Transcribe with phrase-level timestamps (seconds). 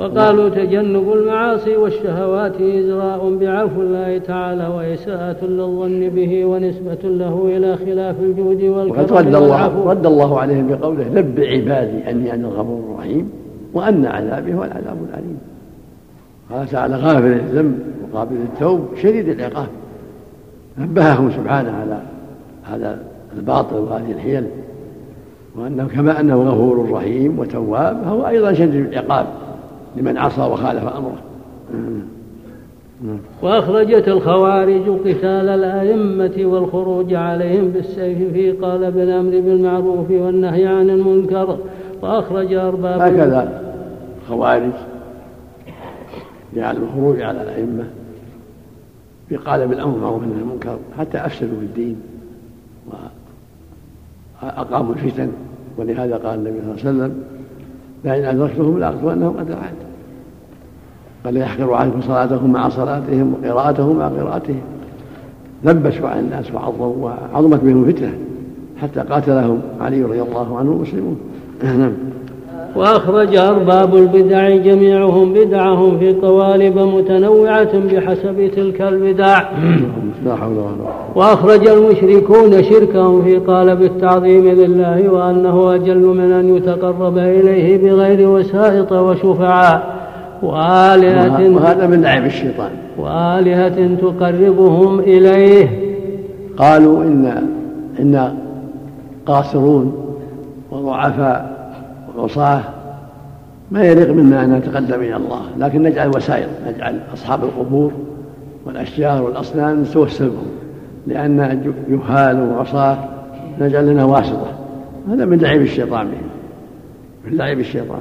[0.00, 8.20] وقالوا تجنب المعاصي والشهوات إزراء بعفو الله تعالى وإساءة للظن به ونسبة له إلى خلاف
[8.20, 13.30] الجود والكرم رد الله رد الله عليهم بقوله نبئ عبادي أني أنا الغفور الرحيم
[13.74, 15.38] وأن عذابي هو العذاب الأليم.
[16.50, 17.78] قال تعالى غافر الذنب
[18.12, 19.68] وقابل التوب شديد العقاب.
[20.78, 22.02] نبههم سبحانه على
[22.64, 22.98] هذا
[23.36, 24.44] الباطل وهذه الحيل
[25.56, 29.26] وأنه كما أنه غفور رحيم وتواب فهو أيضا شديد العقاب.
[29.96, 31.18] لمن عصى وخالف أمره.
[33.42, 41.58] وأخرجت الخوارج قتال الأئمة والخروج عليهم بالسيف في قال بالأمر بالمعروف والنهي عن المنكر.
[42.02, 43.62] وأخرج أرباب هكذا
[44.22, 44.72] الخوارج
[46.56, 47.84] جعل الخروج على الأئمة
[49.28, 51.96] في قالب الأمر بالمعروف والنهي عن المنكر حتى أفسدوا في الدين
[54.42, 55.28] وأقاموا الفتن.
[55.78, 57.22] ولهذا قال النبي صلى الله عليه وسلم
[58.04, 59.74] لئن أدركتهم لأقتلنهم قد العهد
[61.24, 64.60] قال يحقر عنكم صلاتهم مع صلاتهم وقراءتهم مع قراءتهم.
[65.64, 68.14] لبسوا على الناس وعظموا وعظمت بهم فتنه
[68.82, 71.20] حتى قاتلهم علي رضي الله عنه المسلمون.
[71.62, 71.92] نعم.
[72.76, 79.42] وأخرج أرباب البدع جميعهم بدعهم في قوالب متنوعة بحسب تلك البدع.
[81.14, 88.92] وأخرج المشركون شركهم في قالب التعظيم لله وأنه أجل من أن يتقرب إليه بغير وسائط
[88.92, 90.00] وشفعاء.
[90.42, 92.70] وآلهة وهذا من لعب الشيطان.
[92.98, 95.68] وآلهة تقربهم إليه.
[96.58, 97.42] قالوا إن
[98.00, 98.32] إن
[99.26, 99.92] قاصرون
[100.70, 101.49] وضعفاء
[102.20, 102.62] وعصاة
[103.70, 107.92] ما يليق منا أن نتقدم إلى الله لكن نجعل وسائل نجعل أصحاب القبور
[108.66, 110.50] والأشجار والأصنام نتوسل بهم
[111.06, 112.98] لأن جهال وعصاة
[113.60, 114.46] نجعل لنا واسطة.
[115.08, 116.30] هذا من لعب الشيطان بهم
[117.24, 118.00] من لعب الشيطان.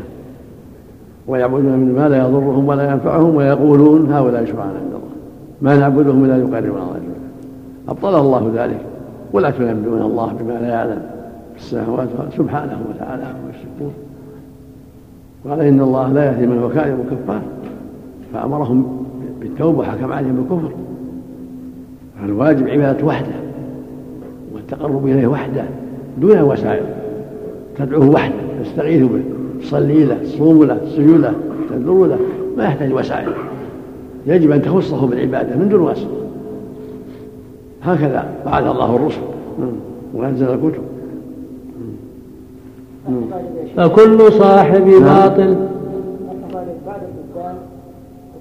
[1.27, 5.09] ويعبدون من ما لا يضرهم ولا ينفعهم ويقولون هؤلاء شفعاء عند الله.
[5.61, 6.99] ما نعبدهم إلا ليقربونا الله
[7.89, 8.79] أبطل الله ذلك
[9.33, 11.01] ولا تنبئون الله بما لا يعلم.
[11.53, 13.93] في السماوات سبحانه وتعالى عما يشركون
[15.47, 17.41] قال إن الله لا يهدي من هو كاذب كفار.
[18.33, 19.05] فأمرهم
[19.39, 20.71] بالتوبة وحكم عليهم بالكفر.
[22.21, 23.35] فالواجب عبادة وحده
[24.53, 25.63] والتقرب إليه وحده
[26.17, 26.83] دون وسائل.
[27.77, 29.21] تدعوه وحده تستغيث به
[29.61, 31.33] تصلي له تصوم له تسجد له
[31.69, 32.19] تنذر له.
[32.57, 33.29] ما يحتاج وسائل.
[34.27, 36.11] يجب أن تخصه بالعبادة من دون واسطة.
[37.83, 39.21] هكذا بعث الله الرسل.
[40.13, 40.81] وأنزل الكتب.
[43.77, 45.03] فكل صاحب نعم.
[45.03, 45.55] باطل.
[46.87, 47.55] بعد البلدان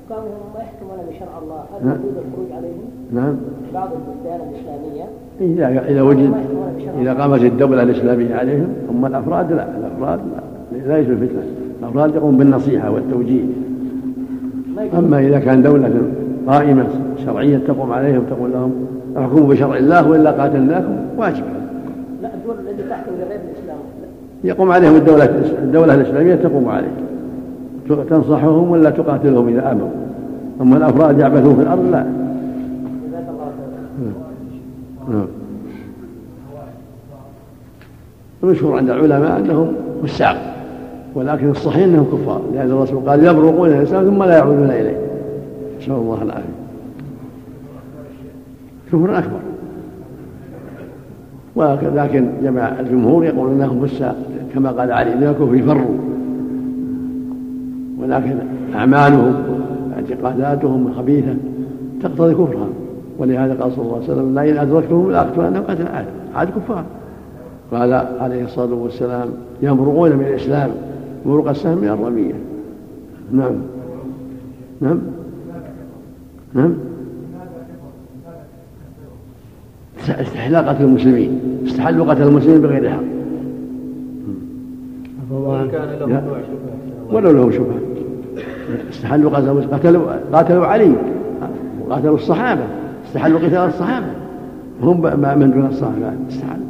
[0.06, 1.96] حكامهم ما يحكمون بشرع الله هل نعم.
[1.96, 3.36] يجوز الخروج عليهم؟ نعم.
[3.74, 5.04] بعض البلدان الإسلامية
[5.40, 6.32] إذا إذا وجد
[7.00, 9.68] إذا قامت الدولة الإسلامية عليهم أما الأفراد لا.
[9.78, 10.20] الأفراد
[10.72, 10.78] لا.
[10.88, 11.42] لا يجوز الفتنة.
[11.80, 13.44] الأفراد يقوم بالنصيحة والتوجيه.
[14.98, 15.92] أما إذا كان دولة
[16.46, 16.86] قائمة
[17.24, 18.72] شرعية تقوم عليهم تقول لهم
[19.18, 21.44] أحكموا بشرع الله وإلا قاتلناكم واجب.
[22.22, 23.67] لا الدول التي تحكم بغير الإسلام.
[24.44, 25.24] يقوم عليهم الدولة
[25.62, 27.08] الدولة الإسلامية تقوم عليهم
[28.10, 29.90] تنصحهم ولا تقاتلهم إذا آمنوا؟
[30.60, 32.04] أما الأفراد يعبثون في الأرض لا.
[35.08, 35.26] نعم.
[38.42, 39.72] المشهور عند العلماء أنهم
[40.04, 40.36] فساق
[41.14, 44.96] ولكن الصحيح أنهم كفار لأن الرسول قال يبرقون الانسان ثم لا يعودون إليه.
[45.80, 46.58] نسأل الله العافية.
[48.92, 49.40] كفر أكبر.
[51.58, 54.16] ولكن جمع الجمهور يقولون انهم فساق
[54.54, 55.96] كما قال علي من الكفر يفروا
[57.98, 58.38] ولكن
[58.74, 59.34] أعمالهم
[59.90, 61.34] واعتقاداتهم خبيثه
[62.02, 62.70] تقتضي كفرهم
[63.18, 66.84] ولهذا قال صلى الله عليه وسلم لئن ادركتهم لاقتلنهم قتل عاد عاد كفار.
[67.72, 69.28] قال عليه الصلاة والسلام
[69.62, 70.70] يمرقون من الإسلام
[71.26, 72.34] مرق السهم من الرمية.
[73.32, 73.54] نعم.
[74.80, 74.98] نعم.
[76.54, 76.74] نعم.
[80.10, 81.40] استحلاء قتل المسلمين.
[81.66, 83.02] استحلوا قتل المسلمين بغير حق
[87.12, 87.78] ولو لهم شبهة
[88.90, 90.02] استحلوا قتل قتلوا
[90.32, 90.92] قاتلوا علي.
[91.88, 92.64] وقاتلوا الصحابة.
[93.06, 94.06] استحلوا قتال الصحابة.
[94.82, 95.00] هم
[95.40, 96.12] من دون الصحابة.
[96.30, 96.66] استحلوا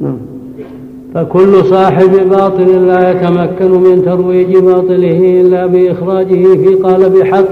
[0.00, 0.16] نعم.
[1.14, 7.48] فكل صاحب باطل لا يتمكن من ترويج باطله إلا بإخراجه في قالب حق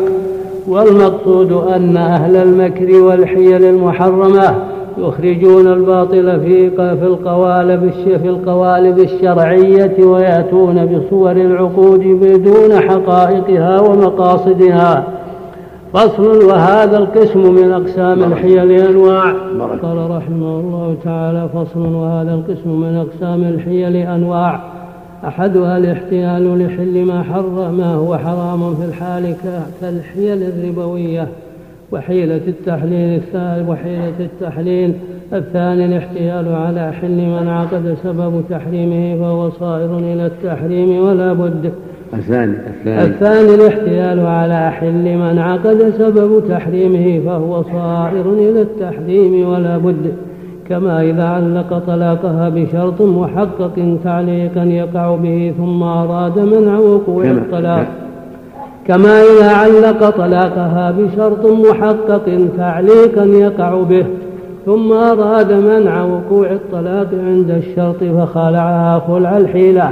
[0.69, 4.55] والمقصود أن أهل المكر والحيل المحرمة
[5.00, 7.91] يخرجون الباطل في في القوالب
[8.23, 15.05] في القوالب الشرعية ويأتون بصور العقود بدون حقائقها ومقاصدها.
[15.94, 19.32] فصل وهذا القسم من أقسام الحيل أنواع
[19.82, 24.61] قال رحمه الله تعالى فصل وهذا القسم من أقسام الحيل أنواع.
[25.25, 29.35] أحدها الاحتيال لحل ما حر ما هو حرام في الحال
[29.81, 31.29] كالحيل الربوية.
[31.92, 34.92] وحيلة التحليل الثالث وحيلة التحليل
[35.32, 41.72] الثاني الاحتيال على حل من عقد سبب تحريمه فهو صائر إلى التحريم ولا بد.
[42.14, 49.78] الثاني الثاني, الثاني الاحتيال على حل من عقد سبب تحريمه فهو صائر إلى التحريم ولا
[49.78, 50.12] بد.
[50.69, 57.86] كما إذا علق طلاقها بشرط محقق تعليقا يقع به ثم أراد منع وقوع الطلاق.
[58.87, 64.05] كما إذا علق طلاقها بشرط محقق تعليقا يقع به
[64.67, 69.91] ثم أراد منع وقوع الطلاق عند الشرط فخالعها خلع الحيلة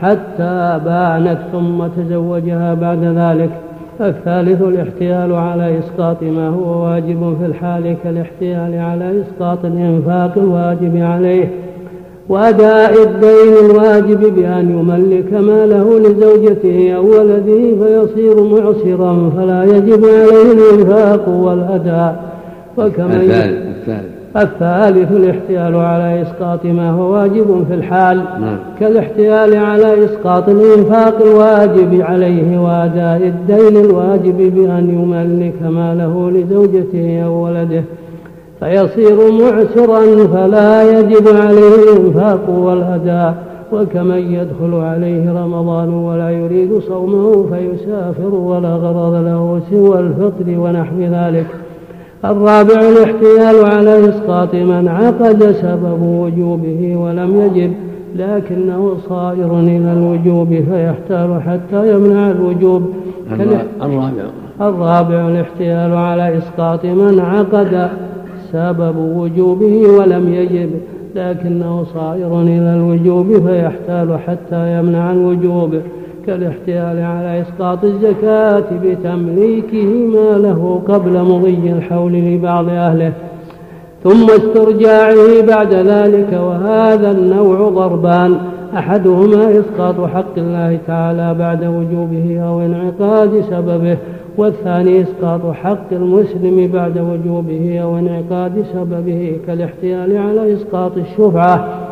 [0.00, 3.50] حتى بانت ثم تزوجها بعد ذلك.
[4.00, 11.48] الثالث الاحتيال على إسقاط ما هو واجب في الحال كالاحتيال على إسقاط الإنفاق الواجب عليه.
[12.28, 21.28] وأداء الدين الواجب بأن يملك ماله لزوجته أو ولده فيصير معسرا فلا يجب عليه الإنفاق
[21.28, 22.24] والأداء.
[23.22, 24.18] الثالث الثالث.
[24.36, 28.16] الثالث الاحتيال على إسقاط ما هو واجب في الحال.
[28.16, 28.56] نعم.
[28.80, 37.82] كالاحتيال على إسقاط الإنفاق الواجب عليه وأداء الدين الواجب بأن يملك ماله لزوجته أو ولده.
[38.60, 43.34] فيصير معسرا فلا يجب عليه الإنفاق والأداء
[43.72, 51.46] وكمن يدخل عليه رمضان ولا يريد صومه فيسافر ولا غرض له سوى الفطر ونحو ذلك.
[52.24, 57.72] الرابع الاحتيال على إسقاط من عقد سبب وجوبه ولم يجب
[58.16, 62.82] لكنه صائر إلى الوجوب فيحتال حتى يمنع الوجوب.
[63.82, 64.24] الرابع.
[64.60, 67.88] الرابع الاحتيال على إسقاط من عقد
[68.52, 70.70] سبب وجوبه ولم يجب
[71.16, 75.74] لكنه صائر إلى الوجوب فيحتال حتى يمنع الوجوب
[76.26, 83.12] كالاحتيال على إسقاط الزكاة بتمليكه ما له قبل مضي الحول لبعض أهله
[84.04, 88.36] ثم استرجاعه بعد ذلك وهذا النوع ضربان
[88.76, 93.96] أحدهما إسقاط حق الله تعالى بعد وجوبه أو انعقاد سببه
[94.38, 101.84] والثاني إسقاط حق المسلم بعد وجوبه أو انعقاد سببه كالاحتيال على إسقاط الشفعة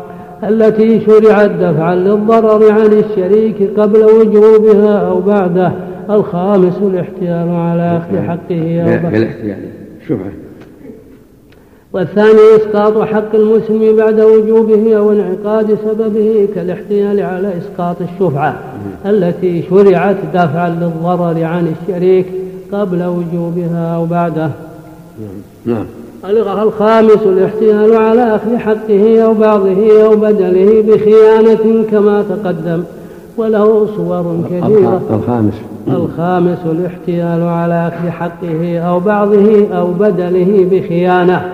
[0.43, 5.71] التي شرعت دفعا للضرر عن الشريك قبل وجوبها أو بعده.
[6.09, 9.57] الخامس الاحتيال على أخذ حقه أو بالاحتيال
[10.07, 10.31] شبهة
[11.93, 18.59] والثاني إسقاط حق المسلم بعد وجوبه أو انعقاد سببه كالاحتيال على إسقاط الشفعة.
[19.05, 22.25] التي شرعت دفعا للضرر عن الشريك
[22.71, 24.49] قبل وجوبها أو بعده.
[25.65, 25.85] نعم.
[26.63, 32.83] الخامس الاحتيال على أخذ حقه أو بعضه أو بدله بخيانة كما تقدم.
[33.37, 35.53] وله صور كثيرة الخامس.
[35.87, 41.45] الخامس الاحتيال على أخذ حقه أو بعضه أو بدله بخيانة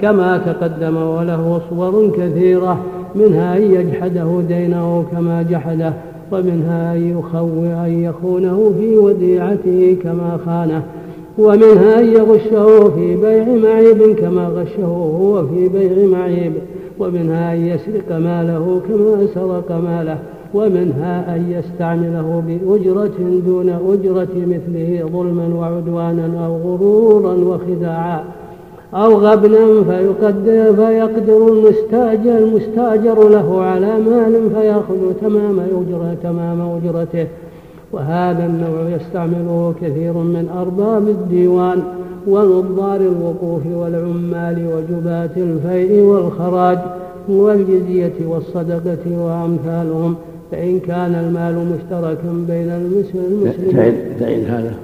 [0.00, 0.96] كما تقدم.
[0.96, 2.78] وله صور كثيرة
[3.14, 5.92] منها أن يجحده دينه كما جحده.
[6.32, 10.82] ومنها أن يخو أن يخونه في وديعته كما خانه
[11.38, 16.52] ومنها أن يغشه في بيع معيب كما غشه هو في بيع معيب
[16.98, 20.18] ومنها أن يسرق ماله كما سرق ماله
[20.54, 28.24] ومنها أن يستعمله بأجرة دون أجرة مثله ظلما وعدوانا أو غرورا وخداعا.
[28.94, 37.26] أو غبنا فيقدر فيقدر المستاجر المستاجر له على مال فيأخذ تمام أجرة تمام أجرته.
[37.92, 41.82] وهذا النوع يستعمله كثير من أرباب الديوان
[42.26, 46.78] ونظار الوقوف والعمال وجبات الفيء والخراج
[47.28, 50.14] والجزية والصدقة وأمثالهم.
[50.50, 53.54] فإن كان المال مشتركا بين المسلمين
[54.20, 54.74] تعين هذا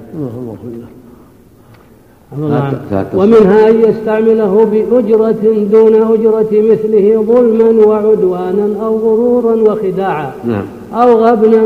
[3.15, 10.31] ومنها أن يستعمله بأجرة دون أجرة مثله ظلما وعدوانا أو غرورا وخداعا.
[10.45, 10.65] نعم.
[10.93, 11.61] أو غبنا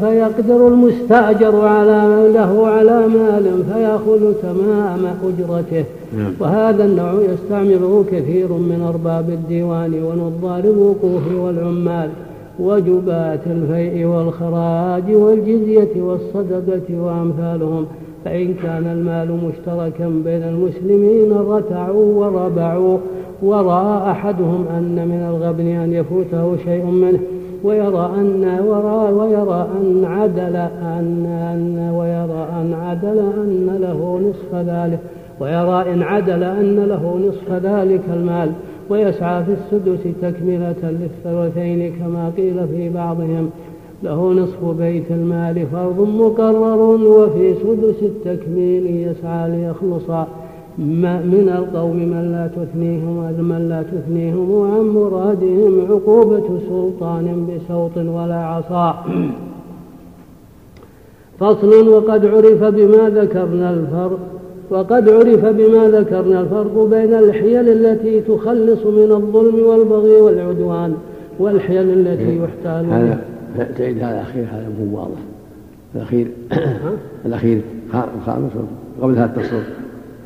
[0.00, 5.84] فيقدر المستأجر على له على مال فيأخذ تمام أجرته.
[6.16, 6.32] نعم.
[6.40, 12.10] وهذا النوع يستعمله كثير من أرباب الديوان ونظار الوقوف والعمال
[12.58, 17.86] وجبات الفيء والخراج والجزية والصدقة وأمثالهم.
[18.24, 22.98] فإن كان المال مشتركا بين المسلمين رتعوا وربعوا
[23.42, 27.18] ورأى أحدهم أن من الغبن أن يفوته شيء منه
[27.64, 34.98] ويرى أن ورى ويرى أن عدل أن أن ويرى أن عدل أن له نصف ذلك
[35.40, 38.52] ويرى إن عدل أن له نصف ذلك المال
[38.90, 43.50] ويسعى في السدس تكملة للثلثين كما قيل في بعضهم.
[44.02, 50.10] له نصف بيت المال فرض مقرر وفي سدس التكميل يسعى ليخلص
[50.78, 59.04] من القوم من لا تثنيهم من لا تثنيهم عن مرادهم عقوبة سلطان بسوط ولا عصا.
[61.40, 64.18] فصل وقد عرف بما ذكرنا الفرق
[64.70, 70.94] وقد عرف بما ذكرنا الفرق بين الحيل التي تخلص من الظلم والبغي والعدوان
[71.38, 73.31] والحيل التي يحتال هذا
[73.78, 75.20] تعيد هذا الأخير هذا مو واضح.
[75.94, 76.26] الأخير
[77.26, 77.60] الأخير
[77.94, 78.52] الخامس
[79.02, 79.68] قبل هذا التصرف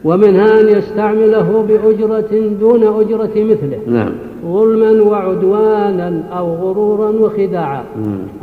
[0.05, 3.79] ومنها أن يستعمله بأجرة دون أجرة مثله.
[3.87, 4.13] نعم.
[4.47, 7.85] ظلما وعدوانا أو غرورا وخداعا.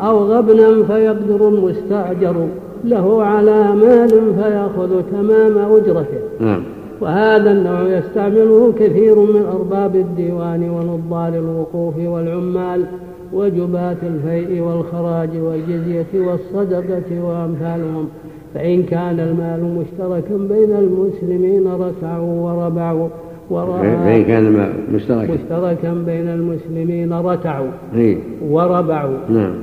[0.02, 2.48] أو غبنا فيقدر المستأجر.
[2.86, 6.20] له على مال فيأخذ تمام أجرته.
[6.40, 6.64] نعم.
[7.02, 12.86] وهذا النوع يستعمله كثير من أرباب الديوان ونضال الوقوف والعمال.
[13.34, 18.08] وجباة الفيء والخراج والجزية والصدقة وأمثالهم
[18.54, 23.08] فإن كان المال مشتركا بين المسلمين ركعوا وربعوا
[23.50, 28.18] فإن كان مشتركا مشتركا بين المسلمين رتعوا إيه.
[28.50, 29.18] وربعوا.
[29.30, 29.54] نعم.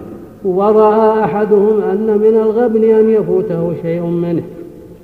[0.45, 4.43] ورأى أحدهم أن من الغبن أن يفوته شيء منه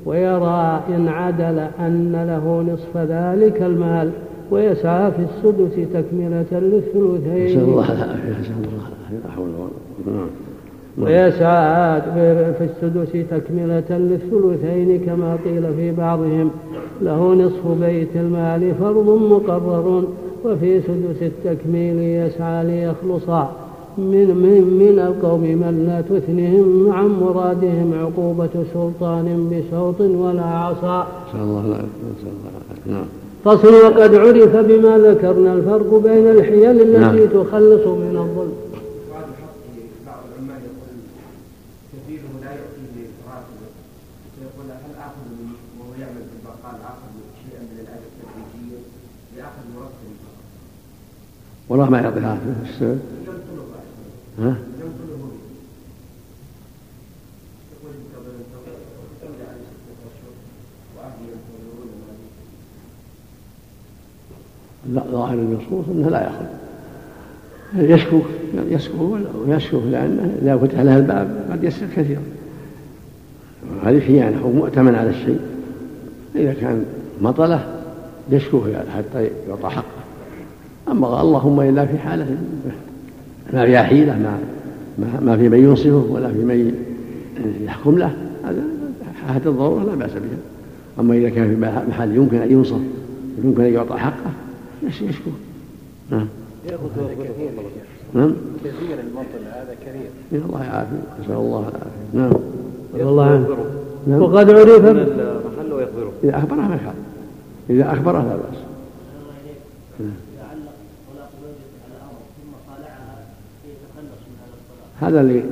[0.06, 4.10] ويرى إن عدل أن له نصف ذلك المال.
[4.50, 7.46] ويسعى في السدس تكملة للثلثين.
[7.46, 9.18] نسأل الله العافية نسأل الله العافية.
[9.24, 10.26] لا حول ولا قوة
[10.98, 12.00] ويسعى
[12.52, 16.50] في السدس تكملة للثلثين كما قيل في بعضهم.
[17.02, 20.04] له نصف بيت المال فرض مقرر
[20.44, 23.52] وفي سدس التكميل يسعى ليخلصا
[23.98, 31.06] من, من, من القوم من لا تثنهم عن مرادهم عقوبة سلطان بسوط ولا عصا.
[31.28, 31.84] نسأل الله
[32.86, 33.06] نعم.
[33.46, 37.26] فصل وقد عرف بما ذكرنا الفرق بين الحيل التي نعم.
[37.26, 38.66] تخلص من الظلم
[51.68, 53.00] والله ما في السبب
[54.38, 54.56] ها؟
[64.75, 66.44] لا ظاهر النصوص إنه لا ياخذ
[67.78, 68.20] يشكو
[68.70, 72.22] يشكو ويشكو لأنه إذا فتح لها الباب قد يسر كثيرا.
[73.84, 75.40] هذه خيانه هو مؤتمن على الشيء
[76.34, 76.84] إذا كان
[77.20, 77.60] مطلة
[78.30, 78.60] يشكو
[78.96, 79.84] حتى يعطى حقه.
[80.88, 82.26] أما اللهم إلا في حالة
[83.52, 84.38] ما فيها حيلة ما
[85.20, 86.74] ما في من ينصفه ولا في من
[87.64, 88.14] يحكم له
[88.44, 88.62] هذا
[89.26, 90.38] حالة الضرورة لا بأس بها.
[91.00, 92.80] أما إذا كان في محل يمكن أن ينصف
[93.44, 94.30] يمكن أن يعطى حقه
[94.82, 95.30] يشكو
[96.10, 96.26] نعم
[98.14, 98.32] نعم
[98.64, 100.42] كثير المطل هذا كثير.
[100.44, 101.90] الله يعافي نسأل الله العافية.
[102.14, 102.32] نعم.
[103.08, 103.56] الله عنه
[104.06, 104.22] نعم.
[104.22, 106.94] وقد عرف المحل ويخبره إذا أخبره ما
[107.70, 108.58] إذا أخبره لا بأس.
[110.00, 110.10] نعم.
[115.00, 115.42] هذا اللي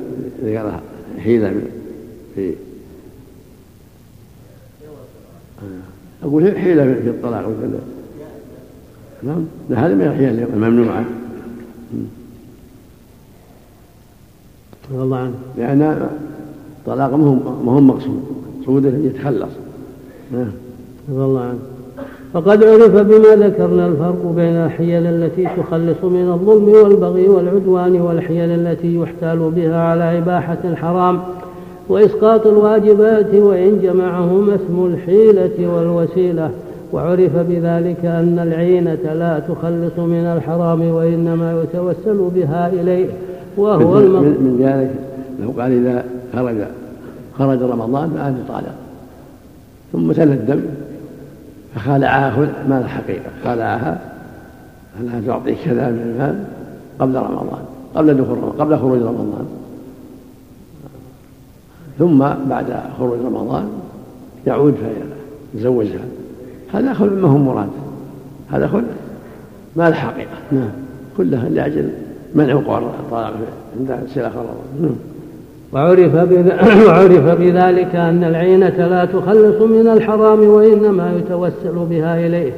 [0.45, 0.83] ذكره
[1.19, 1.61] حيلة
[2.35, 2.55] في
[6.23, 7.53] أقول حيلة في الطلاق
[9.27, 9.45] نعم.
[9.71, 11.05] هذا من الحيل الممنوعة
[14.91, 15.35] الله عنه.
[15.59, 16.09] لأن
[16.81, 18.23] الطلاق ما هو مقصود.
[18.61, 19.53] مقصود يتخلص.
[20.33, 20.51] نعم.
[21.09, 21.59] الله عنه.
[22.33, 28.97] فقد عرف بما ذكرنا الفرق بين الحيل التي تخلص من الظلم والبغي والعدوان والحيل التي
[28.97, 31.21] يحتال بها على إباحة الحرام
[31.89, 36.51] وإسقاط الواجبات وإن جمعهما اسم الحيلة والوسيلة.
[36.95, 43.07] وعرف بذلك أن العينة لا تخلص من الحرام وإنما يتوسل بها إليه
[43.57, 44.95] وهو من, من ذلك
[45.43, 46.57] لو قال إذا خرج
[47.39, 48.75] خرج رمضان فأنت طالق
[49.93, 50.61] ثم سل الدم
[51.75, 54.01] فخالعها ما الحقيقة خالعها
[55.01, 56.45] أنها تعطي كذا من المال
[56.99, 59.47] قبل رمضان قبل دخول رمضان قبل خروج رمضان.
[61.99, 62.67] ثم بعد
[62.99, 63.69] خروج رمضان
[64.47, 64.75] يعود
[65.55, 66.05] فيزوجها
[66.75, 67.69] هذا خلع ما هو مراد.
[68.51, 68.83] هذا خلع
[69.77, 70.71] ما الحقيقة نعم.
[71.17, 71.89] كلها لأجل
[72.35, 73.33] منع وقوع الطلاق
[73.79, 74.33] عند سلاخ
[74.81, 74.91] نعم.
[75.73, 76.15] وعرف,
[76.87, 82.53] وعرف بذلك أن العينة لا تخلص من الحرام وإنما يتوسل بها إليه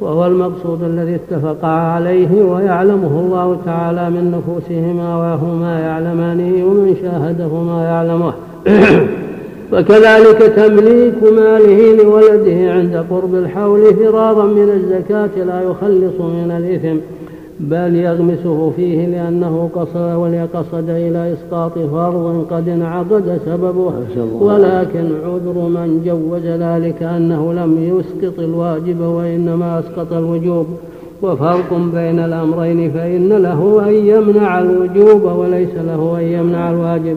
[0.00, 7.84] وهو المقصود الذي اتفقا عليه ويعلمه الله تعالى من نفوسهما وهما يعلمانه ومن شاهده ما
[7.84, 8.32] يعلمه.
[9.72, 16.96] وكذلك تمليك ماله لولده عند قرب الحول فرارا من الزكاة لا يخلص من الإثم
[17.60, 23.92] بل يغمسه فيه لأنه قصد وليقصد إلى إسقاط فرض قد انعقد سببه.
[24.40, 30.66] ولكن عذر من جوز ذلك أنه لم يسقط الواجب وإنما أسقط الوجوب.
[31.22, 37.16] وفرق بين الأمرين فإن له أن يمنع الوجوب وليس له أن يمنع الواجب.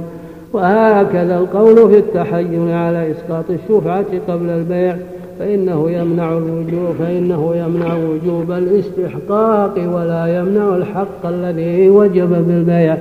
[0.54, 4.96] وهكذا القول في التحيل على إسقاط الشفعة قبل البيع
[5.40, 12.98] فإنه يمنع الوجوب فإنه يمنع وجوب الاستحقاق ولا يمنع الحق الذي وجب بالبيع.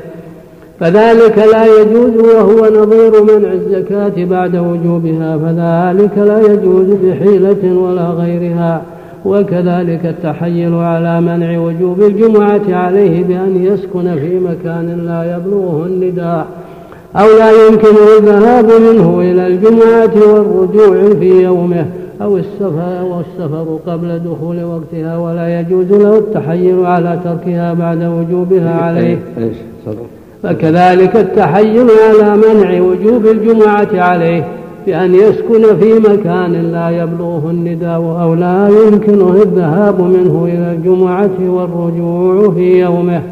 [0.80, 8.82] فذلك لا يجوز وهو نظير منع الزكاة بعد وجوبها فذلك لا يجوز بحيلة ولا غيرها.
[9.24, 16.46] وكذلك التحيل على منع وجوب الجمعة عليه بأن يسكن في مكان لا يبلغه النداء.
[17.16, 21.86] أو لا يمكنه الذهاب منه إلى الجمعة والرجوع في يومه
[22.22, 28.74] أو السفر أو السفر قبل دخول وقتها ولا يجوز له التحيل على تركها بعد وجوبها
[28.82, 29.18] عليه.
[30.42, 34.44] فكذلك التحيل على منع وجوب الجمعة عليه
[34.86, 42.54] بأن يسكن في مكان لا يبلغه النداء أو لا يمكنه الذهاب منه إلى الجمعة والرجوع
[42.54, 43.22] في يومه.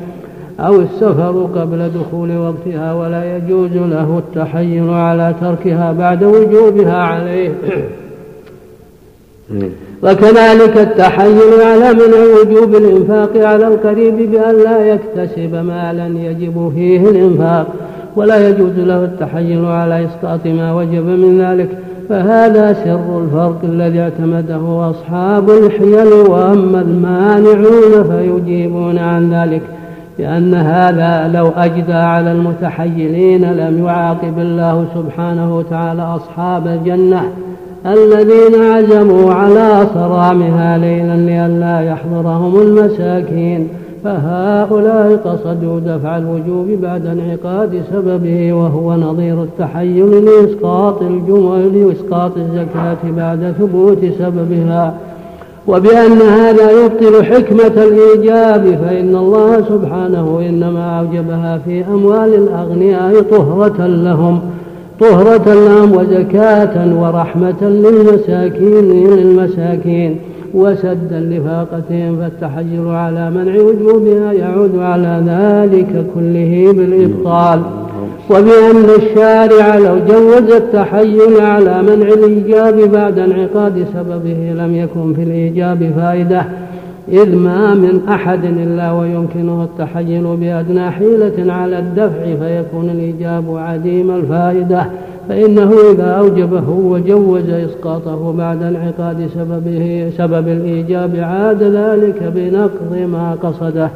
[0.67, 7.51] أو السفر قبل دخول وقتها ولا يجوز له التحيل على تركها بعد وجوبها عليه.
[10.03, 17.67] وكذلك التحيل على من وجوب الإنفاق على القريب بأن لا يكتسب مالا يجب فيه الإنفاق
[18.17, 21.69] ولا يجوز له التحيل على إسقاط ما وجب من ذلك.
[22.09, 29.63] فهذا سر الفرق الذي اعتمده أصحاب الحيل وأما المانعون فيجيبون عن ذلك.
[30.21, 37.23] لأن هذا لو أجدى على المتحيلين لم يعاقب الله سبحانه وتعالى أصحاب الجنة
[37.87, 43.69] الذين عزموا على صرامها ليلا لئلا يحضرهم المساكين.
[44.05, 53.55] فهؤلاء قصدوا دفع الوجوب بعد انعقاد سببه وهو نظير التحيل لإسقاط الجمعة لإسقاط الزكاة بعد
[53.59, 54.95] ثبوت سببها.
[55.67, 64.41] وبأن هذا يبطل حكمة الإيجاب فإن الله سبحانه إنما أوجبها في أموال الأغنياء طهرة لهم
[65.01, 70.17] طهرة لهم وزكاة ورحمة للمساكين للمساكين
[70.55, 77.61] وسدا لفاقتهم فالتحجر على منع وجوبها يعود على ذلك كله بالإبطال.
[78.31, 85.93] وبأن الشارع لو جوز التحيل على منع الإيجاب بعد انعقاد سببه لم يكن في الإيجاب
[85.97, 86.45] فائدة
[87.09, 94.87] إذ ما من أحد إلا ويمكنه التحيل بأدنى حيلة على الدفع فيكون الإيجاب عديم الفائدة
[95.29, 103.91] فإنه إذا أوجبه وجوز إسقاطه بعد انعقاد سببه سبب الإيجاب عاد ذلك بنقض ما قصده.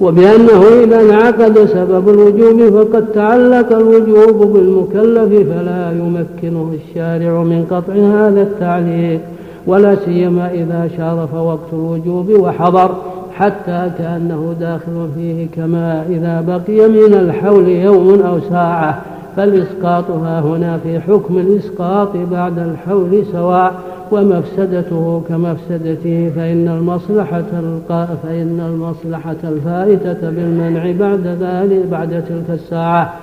[0.00, 8.42] وبأنه إذا انعقد سبب الوجوب فقد تعلق الوجوب بالمكلف فلا يمكنه الشارع من قطع هذا
[8.42, 9.20] التعليق
[9.66, 12.90] ولا سيما إذا شارف وقت الوجوب وحضر
[13.34, 19.02] حتى كأنه داخل فيه كما إذا بقي من الحول يوم أو ساعة
[19.36, 23.74] فالإسقاط ها هنا في حكم الإسقاط بعد الحول سواء.
[24.12, 27.42] ومفسدته كمفسدته فإن المصلحة
[28.22, 33.14] فإن المصلحة الفائتة بالمنع بعد ذلك بعد تلك الساعة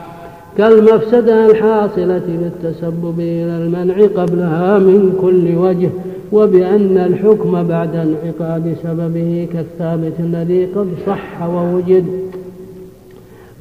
[0.58, 5.90] كالمفسدة الحاصلة بالتسبب إلى المنع قبلها من كل وجه
[6.32, 12.06] وبأن الحكم بعد انعقاد سببه كالثابت الذي قد صح ووجد.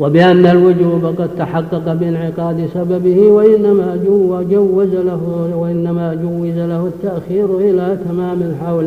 [0.00, 7.98] وبأن الوجوب قد تحقق بانعقاد سببه وإنما جو جوز له وإنما جوز له التأخير إلى
[8.08, 8.86] تمام الحول.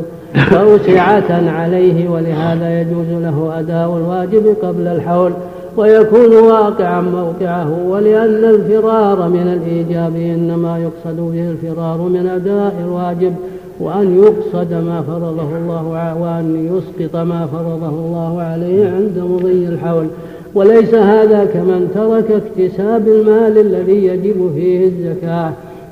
[0.51, 5.31] توسعة عليه ولهذا يجوز له أداء الواجب قبل الحول
[5.77, 13.33] ويكون واقعا موقعه ولأن الفرار من الإيجاب إنما يقصد به الفرار من أداء الواجب
[13.79, 20.07] وأن يقصد ما فرضه الله وأن يسقط ما فرضه الله عليه عند مضي الحول.
[20.55, 25.51] وليس هذا كمن ترك اكتساب المال الذي يجب فيه الزكاة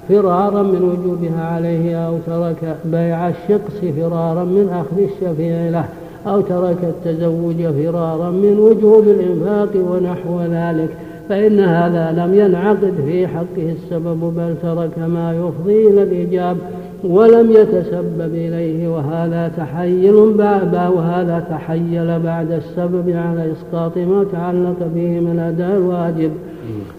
[0.10, 5.86] فرارا من وجوبها عليه أو ترك بيع الشقص فرارا من أخذ الشفيع له
[6.28, 10.90] أو ترك التزوج فرارا من وجوب الإنفاق ونحو ذلك.
[11.30, 16.58] فإن هذا لم ينعقد في حقه السبب بل ترك ما يفضي إلى الإيجاب
[17.04, 20.14] ولم يتسبب إليه وهذا تحيل
[20.96, 26.32] وهذا تحيل بعد السبب على إسقاط ما تعلق به من أداء الواجب.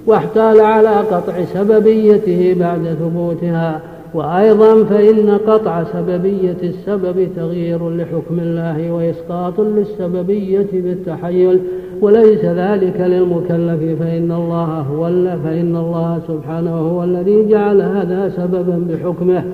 [0.06, 3.80] واحتال على قطع سببيته بعد ثبوتها.
[4.14, 11.60] وأيضا فإن قطع سببية السبب تغيير لحكم الله وإسقاط للسببية بالتحيل.
[12.00, 15.04] وليس ذلك للمكلف فإن الله هو
[15.44, 19.44] فإن الله سبحانه هو الذي جعل هذا سببا بحكمه.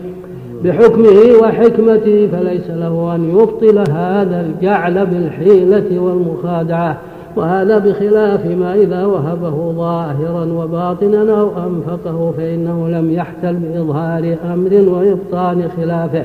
[0.64, 6.96] بحكمه وحكمته فليس له أن يبطل هذا الجعل بالحيلة والمخادعة
[7.36, 15.68] وهذا بخلاف ما إذا وهبه ظاهرا وباطنا أو أنفقه فإنه لم يحتل بإظهار أمر وإبطان
[15.76, 16.22] خلافه.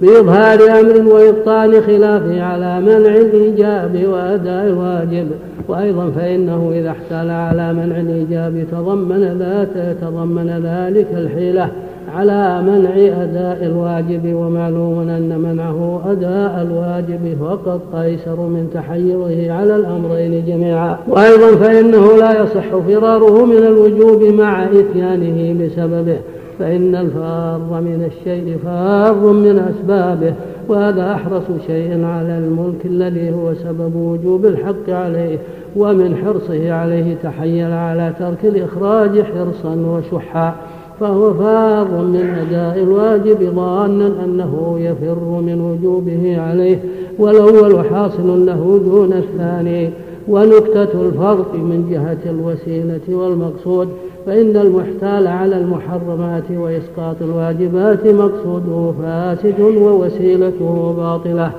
[0.00, 5.26] بإظهار أمر وإبطال خلافه على منع الإيجاب وأداء الواجب
[5.68, 9.38] وأيضا فإنه إذا احتال على منع الإيجاب تضمن
[10.00, 11.68] تضمن ذلك الحيلة.
[12.14, 20.44] على منع أداء الواجب ومعلوم أن منعه أداء الواجب فقط أيسر من تحيره على الأمرين
[20.46, 20.98] جميعا.
[21.08, 26.18] وأيضا فإنه لا يصح فراره من الوجوب مع إتيانه بسببه.
[26.58, 30.34] فإن الفار من الشيء فار من أسبابه
[30.68, 35.38] وهذا أحرص شيء على الملك الذي هو سبب وجوب الحق عليه
[35.76, 40.54] ومن حرصه عليه تحيل على ترك الإخراج حرصا وشحا.
[41.00, 46.78] فهو فار من أداء الواجب ظانا أنه يفر من وجوبه عليه
[47.18, 49.90] والأول حاصل له دون الثاني.
[50.28, 53.88] ونكتة الفرق من جهة الوسيلة والمقصود
[54.26, 61.50] فإن المحتال على المحرمات وإسقاط الواجبات مقصوده فاسد ووسيلته باطلة.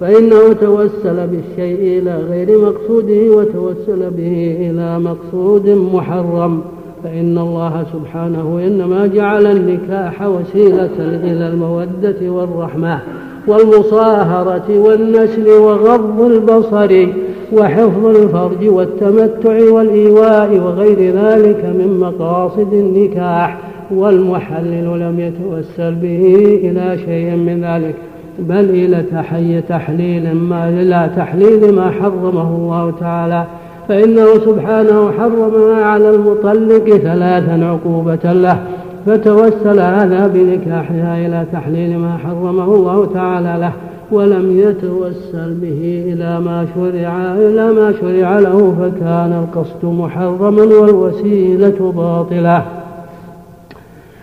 [0.00, 6.60] فإنه توسل بالشيء إلى غير مقصوده وتوسل به إلى مقصود محرم.
[7.04, 13.00] فإن الله سبحانه إنما جعل النكاح وسيلة إلى المودة والرحمة
[13.46, 17.06] والمصاهرة والنسل وغض البصر
[17.52, 23.58] وحفظ الفرج والتمتع والإيواء وغير ذلك من مقاصد النكاح
[23.90, 27.94] والمحلل لم يتوسل به إلى شيء من ذلك
[28.38, 33.44] بل إلى تحي تحليل ما إلى تحليل ما حرمه الله تعالى
[33.88, 38.58] فإنه سبحانه حرمها على المطلق ثلاثا عقوبة له
[39.06, 43.72] فتوسل هذا بنكاحها إلى تحليل ما حرمه الله تعالى له
[44.12, 52.64] ولم يتوسل به إلى ما شرع إلى ما شرع له فكان القصد محرما والوسيلة باطلة.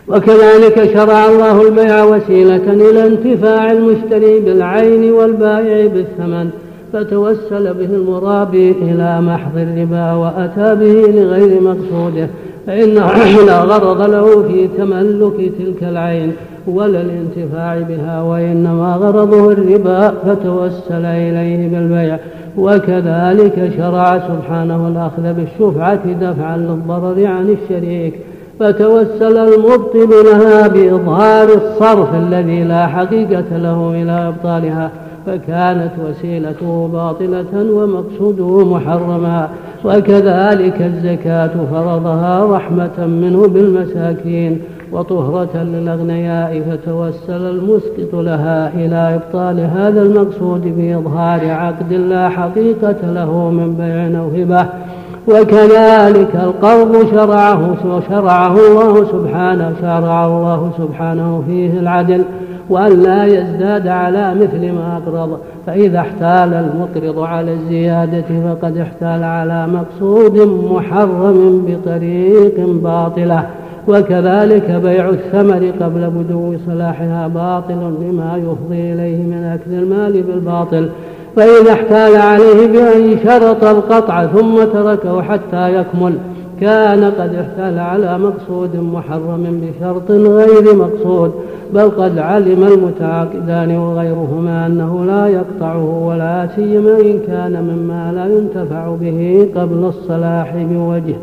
[0.07, 6.49] وكذلك شرع الله البيع وسيلة إلى انتفاع المشتري بالعين والبائع بالثمن.
[6.93, 12.27] فتوسل به المرابي إلى محض الربا وأتى به لغير مقصوده
[12.67, 13.11] فإنه
[13.47, 16.31] لا غرض له في تملك تلك العين
[16.67, 22.17] ولا الانتفاع بها وإنما غرضه الربا فتوسل إليه بالبيع.
[22.57, 28.13] وكذلك شرع سبحانه الأخذ بالشفعة دفعا للضرر عن الشريك.
[28.59, 34.91] فتوسل المبطل لها بإظهار الصرف الذي لا حقيقة له إلى إبطالها.
[35.25, 39.49] فكانت وسيلته باطلة ومقصوده محرما
[39.85, 44.61] وكذلك الزكاة فرضها رحمة منه بالمساكين
[44.91, 53.75] وطهرة للأغنياء فتوسل المسقط لها إلى إبطال هذا المقصود بإظهار عقد لا حقيقة له من
[53.75, 54.67] بيع أو هبة
[55.27, 62.23] وكذلك القرض شرعه وشرعه الله سبحانه شرع الله سبحانه فيه العدل.
[62.69, 69.67] وأن لا يزداد على مثل ما أقرض فإذا احتال المقرض على الزيادة فقد احتال على
[69.67, 70.37] مقصود
[70.71, 73.47] محرم بطريق باطلة.
[73.87, 80.89] وكذلك بيع الثمر قبل بدو صلاحها باطل بما يفضي إليه من أكل المال بالباطل.
[81.35, 86.17] فإذا احتال عليه بأن شرط القطع ثم تركه حتى يكمل.
[86.61, 91.31] كان قد احتال على مقصود محرم بشرط غير مقصود
[91.73, 98.95] بل قد علم المتعاقدان وغيرهما أنه لا يقطعه ولا سيما إن كان مما لا ينتفع
[99.01, 101.15] به قبل الصلاح بوجه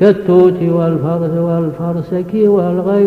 [0.00, 2.34] كالتوت والفرس والفرسك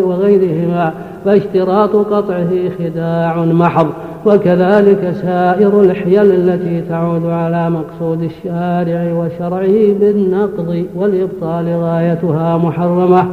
[0.08, 0.92] وغيرهما
[1.24, 3.86] فاشتراط قطعه خداع محض.
[4.26, 13.26] وكذلك سائر الحيل التي تعود على مقصود الشارع وشرعه بالنقض والإبطال غايتها محرمة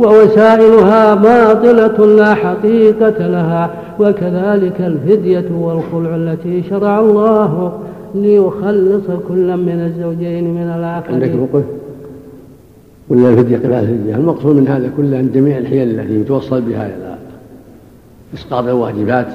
[0.00, 7.72] ووسائلها باطلة لا حقيقة لها وكذلك الفدية والخلع التي شرع الله
[8.14, 11.64] ليخلص كل من الزوجين من الآخر عندك موقف
[13.08, 14.14] ولا الفدية؟ قراءة الفدية.
[14.16, 17.16] المقصود من هذا كله أن جميع الحيل التي يتوصل بها إلى
[18.34, 19.26] إسقاط الواجبات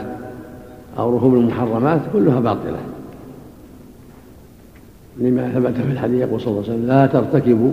[0.97, 2.77] أو ركوب المحرمات كلها باطلة.
[5.17, 7.71] لما ثبت في الحديث يقول صلى الله عليه وسلم لا ترتكبوا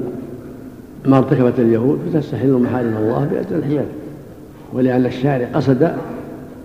[1.07, 3.85] ما ارتكبت اليهود فتستحلوا محارم الله بأجل الحيل
[4.73, 5.93] ولأن الشارع قصد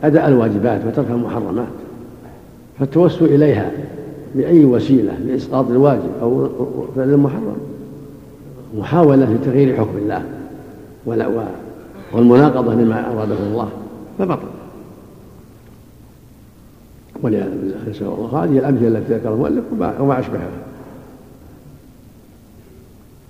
[0.03, 1.67] أداء الواجبات وترك المحرمات.
[2.79, 3.71] فالتوسل إليها
[4.35, 6.47] بأي وسيلة؟ لإسقاط الواجب أو
[6.95, 7.57] فعل المحرم.
[8.77, 10.23] محاولة لتغيير حكم الله.
[12.13, 13.69] والمناقضة لما أراده الله.
[14.19, 14.48] فبطل.
[17.21, 17.51] ولهذا
[17.89, 18.43] نسأل الله.
[18.43, 19.63] هذه الأمثلة التي ذكرها المؤلف
[19.99, 20.49] وما أشبهها.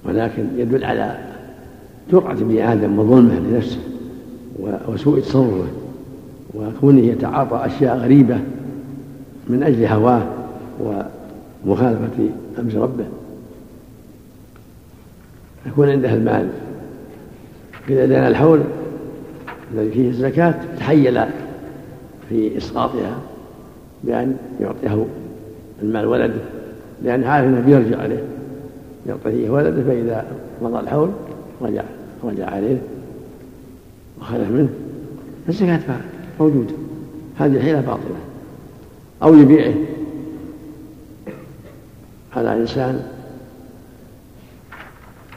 [0.06, 1.17] ولكن يدل على
[2.12, 3.80] جرأة ابن آدم وظلمه لنفسه
[4.88, 5.67] وسوء تصرفه
[6.54, 8.39] وكونه يتعاطى أشياء غريبة
[9.47, 10.28] من أجل هواه
[11.65, 13.06] ومخالفة أمر ربه.
[15.65, 16.49] يكون عنده المال
[17.89, 18.60] إذا دنا الحول
[19.73, 21.21] الذي فيه الزكاة تحيل
[22.30, 23.17] في إسقاطها.
[24.03, 25.05] بأن يعطيه
[25.81, 26.41] المال ولده
[27.03, 28.23] لأن عارف أنه بيرجع عليه
[29.07, 30.25] يعطيه ولده فإذا
[30.62, 31.09] مضى الحول
[31.62, 31.83] رجع
[32.23, 32.77] رجع عليه
[34.21, 34.69] وخلف منه.
[35.49, 35.79] الزكاة
[36.39, 36.73] موجودة.
[37.38, 38.15] هذه الحيلة باطلة.
[39.23, 39.73] أو يبيعه.
[42.35, 43.03] على إنسان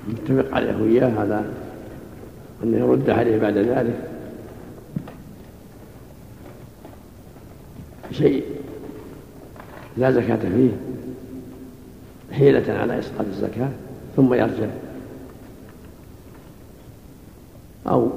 [0.08, 1.44] متفق عليه وإياه هذا
[2.64, 4.11] أنه يرد عليه بعد ذلك.
[8.12, 8.44] شيء.
[9.96, 10.70] لا زكاة فيه.
[12.32, 13.68] حيلة على إسقاط الزكاة
[14.16, 14.68] ثم يرجع.
[17.86, 18.10] أو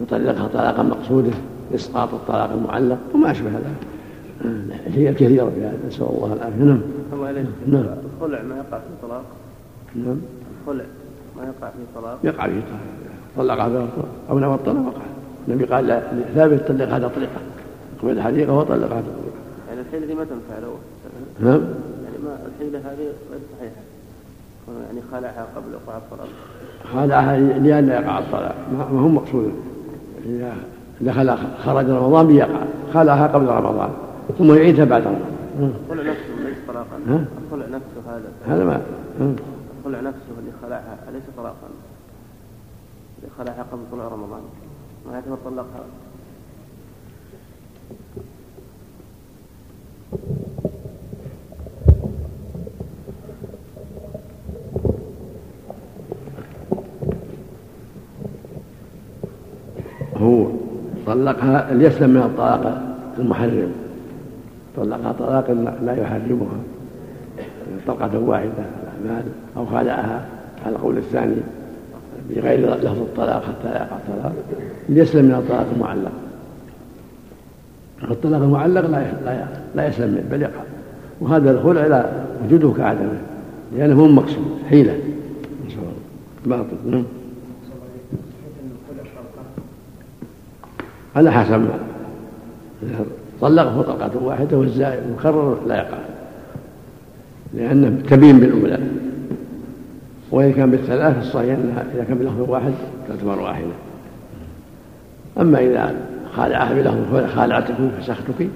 [0.00, 1.32] يطلقها طلاقا مقصودة
[1.74, 3.86] إسقاط الطلاق المعلق وما أشبه ذلك.
[4.96, 6.64] هي كثيرة في هذا نسأل الله العافية.
[6.64, 6.80] نعم.
[7.66, 7.84] نعم.
[8.16, 9.24] الخلع ما يقع في طلاق
[9.94, 10.16] نعم.
[10.62, 10.84] الخلع
[11.36, 12.62] ما يقع في طلاق يقع في
[13.36, 13.88] طلاق طلق
[14.30, 14.86] أو نوى الطلاق.
[14.86, 15.11] وقع
[15.48, 16.02] النبي قال
[16.34, 17.40] ثابت طلق هذا طلقة.
[18.02, 19.42] قبل الحديقة وطلق هذا طلقة.
[19.68, 20.74] يعني الحيلة دي ما تنفع له.
[21.40, 21.60] نعم.
[22.04, 23.82] يعني ما الحيلة هذه غير صحيحة.
[24.86, 26.28] يعني خلعها قبل وقع الطلاق
[26.92, 29.52] خلعها لأن يقع الطلاق ما هو مقصود.
[30.26, 30.52] إذا
[31.00, 32.60] دخل خرج رمضان بيقع.
[32.94, 33.90] خلعها قبل رمضان.
[34.38, 35.74] ثم يعيدها بعد رمضان.
[35.90, 36.96] الخلع نفسه ليس طلاقا.
[37.46, 38.54] الخلع نفسه هذا.
[38.54, 38.82] هذا ما
[39.80, 41.68] الخلع نفسه اللي خلعها أليس طلاقا؟
[43.18, 44.40] اللي خلعها قبل طلوع رمضان.
[45.06, 45.84] ما طلقها
[60.16, 60.46] هو
[61.06, 62.82] طلقها ليسلم من الطلاق
[63.18, 63.72] المحرم.
[64.76, 65.50] طلقها طلاق
[65.82, 66.58] لا يحرمها.
[67.86, 69.24] طلقة واحدة الأعمال
[69.56, 70.26] أو خلعها.
[70.66, 71.36] على القول الثاني
[72.30, 74.32] بغير لفظ الطلاق حتى يقع الطلاق
[74.88, 76.12] ليسلم من الطلاق المعلق.
[78.10, 80.62] الطلاق المعلق لا لا يسلم منه بل يقع.
[81.20, 82.06] وهذا الخلع لا
[82.44, 83.18] وجوده كعدمه
[83.76, 84.98] لأنه هو مقصود حيلة.
[86.46, 86.76] باطل.
[86.86, 87.04] نعم.
[91.16, 91.78] على حسب ما.
[93.40, 95.98] طلقه طلقة واحدة والزائد مكرر لا يقع
[97.54, 98.78] لأنه تبين بالأولى.
[100.32, 102.72] وإن كان بالثلاث الصحيح أنها إذا كان بلفظ واحد
[103.08, 103.66] تعتبر واحدة.
[105.40, 105.94] أما إذا
[106.36, 108.48] خالعها بلفظ خالعتك فسختك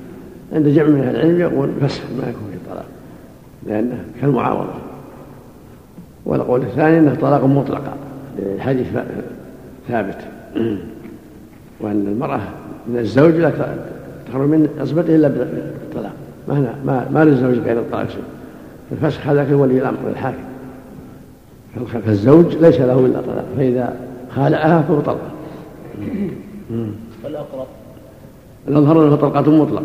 [0.52, 2.84] عند جمع من أهل العلم يقول فسخ ما يكون في طلاق
[3.66, 4.72] لأنه كالمعاوضة.
[6.26, 7.92] والقول الثاني أنه طلاق مطلقة
[8.38, 8.86] الحديث
[9.88, 10.18] ثابت.
[11.80, 12.40] وأن المرأة
[12.88, 13.52] من الزوج لا
[14.28, 16.12] تخرج من عصبته إلا بالطلاق.
[16.48, 18.22] ما ما ما للزوج غير الطلاق شيء.
[18.92, 20.45] الفسخ هذا ولي الأمر الحاكم.
[22.06, 23.96] فالزوج ليس له إلا طلاق فإذا
[24.30, 25.30] خالعها فهو طلقة
[27.24, 27.66] والأقرب؟
[28.68, 29.82] الأظهر أنه طلقة مطلقة.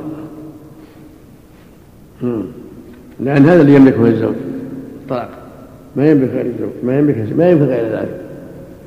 [3.20, 4.36] لأن هذا اللي يملكه الزوج
[5.10, 5.30] طلاق.
[5.96, 8.22] ما يملك غير الزوج ما يملك ما يملك غير ذلك.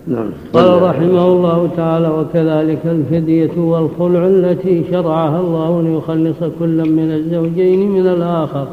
[0.07, 0.31] نعم.
[0.53, 8.07] قال رحمه الله تعالى وكذلك الفدية والخلع التي شرعها الله ليخلص كلا من الزوجين من
[8.07, 8.67] الآخر.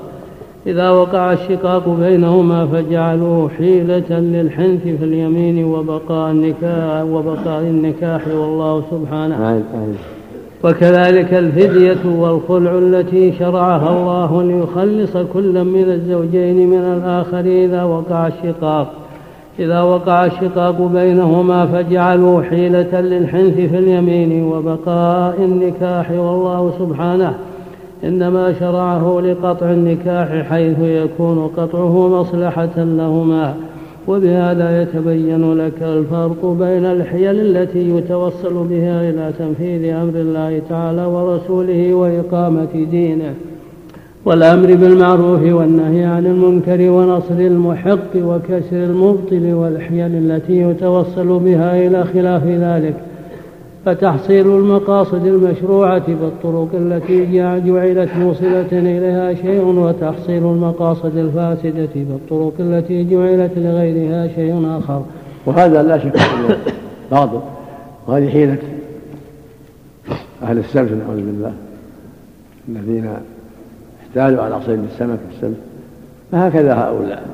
[0.68, 9.36] إذا وقع الشقاق بينهما فجعلوه حيلة للحنث في اليمين وبقاء النكاح وبقاء النكاح والله سبحانه.
[10.64, 18.94] وكذلك الفدية والخلع التي شرعها الله ليخلص كلا من الزوجين من الآخر إذا وقع الشقاق.
[19.60, 27.36] إذا وقع الشقاق بينهما فجعلوا حيلة للحنث في اليمين وبقاء النكاح والله سبحانه.
[28.04, 33.56] إنما شرعه لقطع النكاح حيث يكون قطعه مصلحة لهما
[34.08, 41.94] وبهذا يتبين لك الفرق بين الحيل التي يتوصل بها إلى تنفيذ أمر الله تعالى ورسوله
[41.94, 43.34] وإقامة دينه
[44.26, 52.46] والأمر بالمعروف والنهي عن المنكر ونصر المحق وكسر المبطل والحيل التي يتوصل بها إلى خلاف
[52.46, 52.96] ذلك.
[53.86, 57.26] فتحصيل المقاصد المشروعة بالطرق التي
[57.66, 65.04] جعلت موصلة إليها شيء وتحصيل المقاصد الفاسدة بالطرق التي جعلت لغيرها شيء آخر.
[65.46, 66.58] وهذا لا شك أنه
[67.12, 67.42] باطل
[68.08, 68.58] وهذه حيلة
[70.44, 71.54] أهل السلف نعوذ بالله
[72.70, 73.10] الذين
[74.02, 75.58] احتالوا على صيد السمك في السلف
[76.32, 77.30] فهكذا هؤلاء.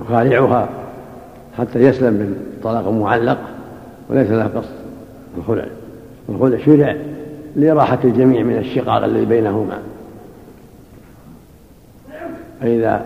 [0.00, 0.68] يخالعها
[1.58, 3.38] حتى يسلم من طلاق معلق
[4.10, 4.70] وليس له قصد
[5.38, 5.66] الخلع
[6.28, 6.96] الخلع شرع
[7.56, 9.78] لراحة الجميع من الشقاق الذي بينهما.
[12.60, 13.04] فإذا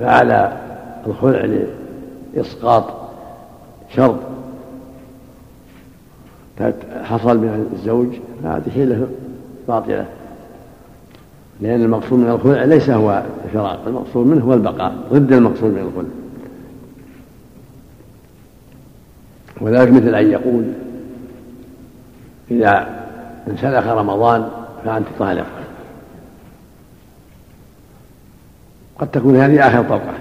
[0.00, 0.52] فعل
[1.06, 1.64] الخلع
[2.34, 2.84] لإسقاط
[3.96, 4.16] شرط
[7.02, 8.08] حصل من الزوج
[8.42, 9.06] فهذه حيلة
[9.68, 10.06] باطلة.
[11.60, 16.27] لأن المقصود من الخلع ليس هو الفراق المقصود منه هو البقاء ضد المقصود من الخلع.
[19.60, 20.64] وذلك مثل أن يقول
[22.50, 22.88] إذا
[23.48, 24.48] انسلخ رمضان
[24.84, 25.46] فأنت طالق.
[28.98, 30.14] قد تكون هذه آخر طلقة.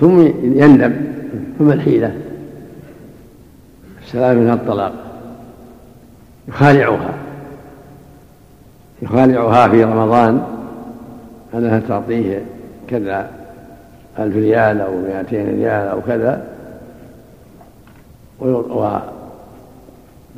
[0.00, 0.96] ثم يندم
[1.58, 2.16] فما الحيلة.
[4.02, 4.92] السلام من الطلاق.
[6.48, 7.14] يخالعها.
[9.02, 10.46] يخالعها في رمضان.
[11.54, 12.44] أنها تعطيه
[12.88, 13.30] كذا.
[14.18, 16.44] ألف ريال أو مائتين ريال أو كذا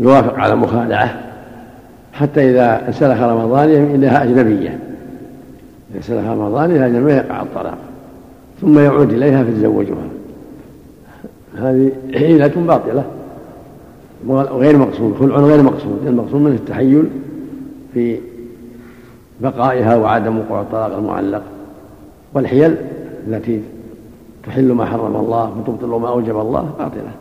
[0.01, 1.21] ويوافق على مخالعة
[2.13, 4.79] حتى إذا انسلخ رمضان إليها أجنبية.
[5.91, 7.79] إذا انسلخ رمضان إليها أجنبية يقع الطلاق
[8.61, 10.09] ثم يعود إليها فيتزوجها.
[11.59, 13.05] هذه حيلة باطلة
[14.27, 16.07] وغير مقصود خلع غير مقصود.
[16.07, 17.09] المقصود منه التحيل
[17.95, 18.21] في
[19.41, 21.43] بقائها وعدم وقوع الطلاق المعلق
[22.35, 22.77] والحيل
[23.27, 23.61] التي
[24.47, 27.13] تحل ما حرم الله وتبطل ما أوجب الله باطلة.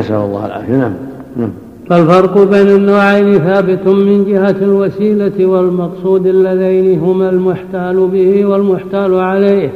[0.00, 0.76] نسأل الله العافية.
[0.76, 0.92] نعم.
[1.36, 1.50] نعم.
[1.90, 9.70] فالفرق بين النوعين ثابت من جهة الوسيلة والمقصود اللذين هما المحتال به والمحتال عليه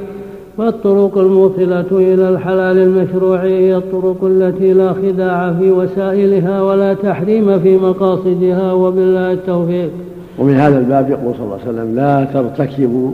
[0.58, 7.76] والطرق الموصلة إلى الحلال المشروع هي الطرق التي لا خداع في وسائلها ولا تحريم في
[7.76, 9.90] مقاصدها وبالله التوفيق.
[10.38, 13.12] ومن هذا الباب يقول صلى الله عليه وسلم لا ترتكبوا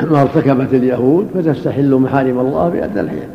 [0.00, 3.28] ما ارتكبت اليهود فتستحلوا محارم الله بأدنى الحيل.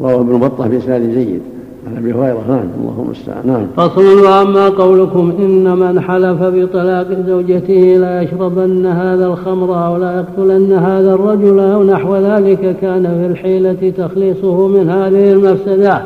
[0.00, 1.42] رواه ابن بطة بإسناد جيد.
[1.86, 3.66] عن أبي هريرة نعم اللهم المستعان نعم.
[3.76, 10.72] فصل واما قولكم ان من حلف بطلاق زوجته لا يشربن هذا الخمر أو لا يقتلن
[10.72, 16.02] هذا الرجل أو نحو ذلك كان في الحيلة تخليصه من هذه المفسدة.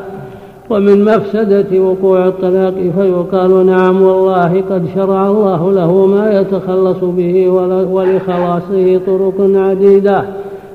[0.71, 7.49] ومن مفسدة وقوع الطلاق فيقال نعم والله قد شرع الله له ما يتخلص به
[7.93, 10.25] ولخلاصه طرق عديدة.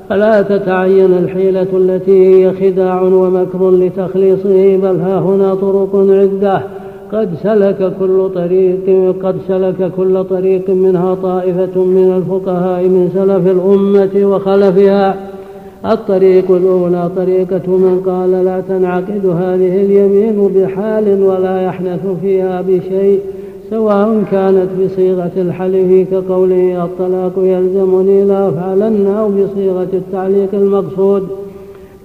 [0.10, 6.62] فلا تتعين الحيلة التي هي خداع ومكر لتخليصه بل ها هنا طرق عدة.
[7.14, 14.36] قد سلك كل طريق قد سلك كل طريق منها طائفة من الفقهاء من سلف الأمة
[14.36, 15.16] وخلفها.
[15.92, 23.20] الطريق الأولى طريقة من قال لا تنعقد هذه اليمين بحال ولا يحنث فيها بشيء
[23.70, 31.28] سواء كانت بصيغة الحلف كقوله الطلاق يلزمني لا أفعلن أو بصيغة التعليق المقصود.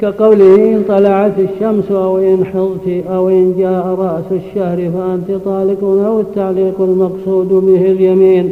[0.00, 6.20] كقوله إن طلعت الشمس أو إن حضت أو إن جاء رأس الشهر فأنت طالق أو
[6.20, 8.50] التعليق المقصود به اليمين.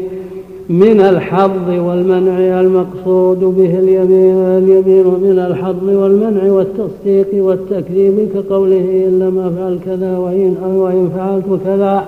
[0.69, 9.39] من الحظ والمنع المقصود به اليمين اليمين من الحظ والمنع والتصديق والتكذيب كقوله إن لم
[9.39, 12.05] أفعل كذا وإن وإن فعلت كذا.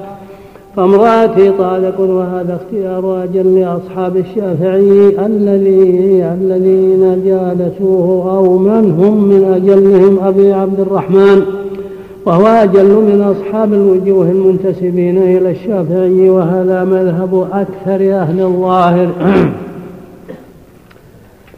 [0.77, 5.27] فامرأتي طالق وهذا اختيار أجل لأصحاب الشافعي.
[5.27, 11.60] الذي الذين جالسوه أو من هم من أجلهم أبي عبد الرحمن.
[12.27, 19.09] وهو أجل من أصحاب الوجوه المنتسبين إلى الشافعي وهذا مذهب أكثر أهل الظاهر.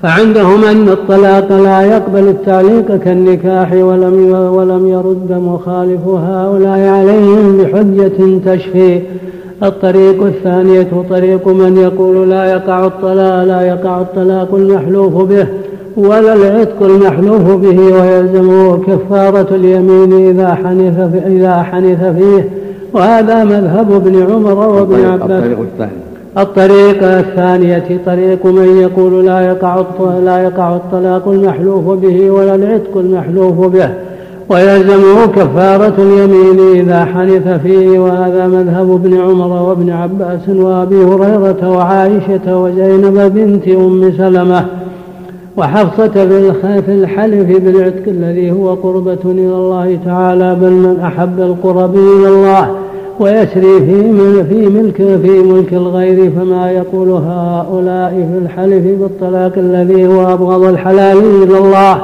[0.03, 9.01] فعندهم أن الطلاق لا يقبل التعليق كالنكاح ولم ولم يرد مخالف هؤلاء عليهم بحجة تشفي.
[9.63, 15.47] الطريق الثانية طريق من يقول لا يقع الطلاق لا يقع الطلاق المحلوف به.
[15.97, 22.49] ولا العتق المحلوف به ويلزمه كفارة اليمين إذا حنث إذا حنث فيه.
[22.95, 25.45] وهذا مذهب ابن عمر وابن عباس.
[26.39, 29.85] الطريقة الثانية طريق من يقول لا يقع
[30.25, 33.91] لا يقع الطلاق المحلوف به ولا العتق المحلوف به.
[34.49, 37.99] ويلزمه كفارة اليمين إذا حنث فيه.
[37.99, 44.65] وهذا مذهب ابن عمر وابن عباس وأبي هريرة وعائشة وزينب بنت أم سلمة.
[45.57, 46.09] وحفصة
[46.81, 52.71] في الحلف بالعتق الذي هو قربة إلى الله تعالى بل من أحب القرب إلى الله
[53.21, 60.33] ويسري في في ملك في ملك الغير فما يقول هؤلاء في الحلف بالطلاق الذي هو
[60.33, 62.03] أبغض الحلال إلى الله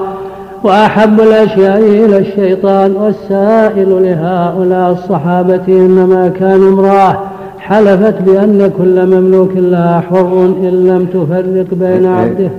[0.64, 7.18] وأحب الأشياء إلى الشيطان والسائل لهؤلاء الصحابة إنما كان امرأة
[7.59, 12.51] حلفت بأن كل مملوك لها حر إن لم تفرق بين عبده.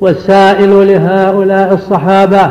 [0.00, 2.50] والسائل لهؤلاء الصحابة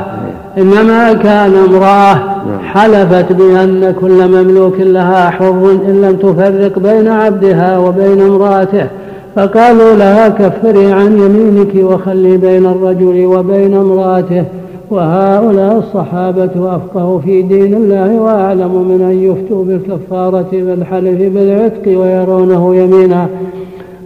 [0.57, 2.15] إنما كان امرأة
[2.63, 8.87] حلفت بأن كل مملوك لها حر إن لم تفرق بين عبدها وبين امرأته
[9.35, 14.43] فقالوا لها كفري عن يمينك وخلي بين الرجل وبين امرأته.
[14.91, 23.27] وهؤلاء الصحابة أفقهوا في دين الله وأعلم من أن يفتوا بالكفارة بالحلف بالعتق ويرونه يمينا.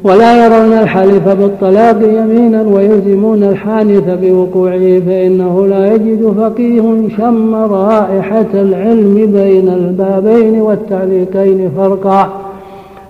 [0.03, 6.81] ولا يرون الحلف بالطلاق يمينا ويلزمون الحانث بوقوعه فإنه لا يجد فقيه
[7.17, 12.29] شم رائحة العلم بين البابين والتعليقين فرقا.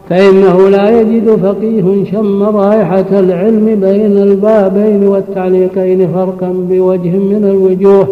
[0.09, 8.07] فإنه لا يجد فقيه شم رائحة العلم بين البابين والتعليقين فرقا بوجه من الوجوه.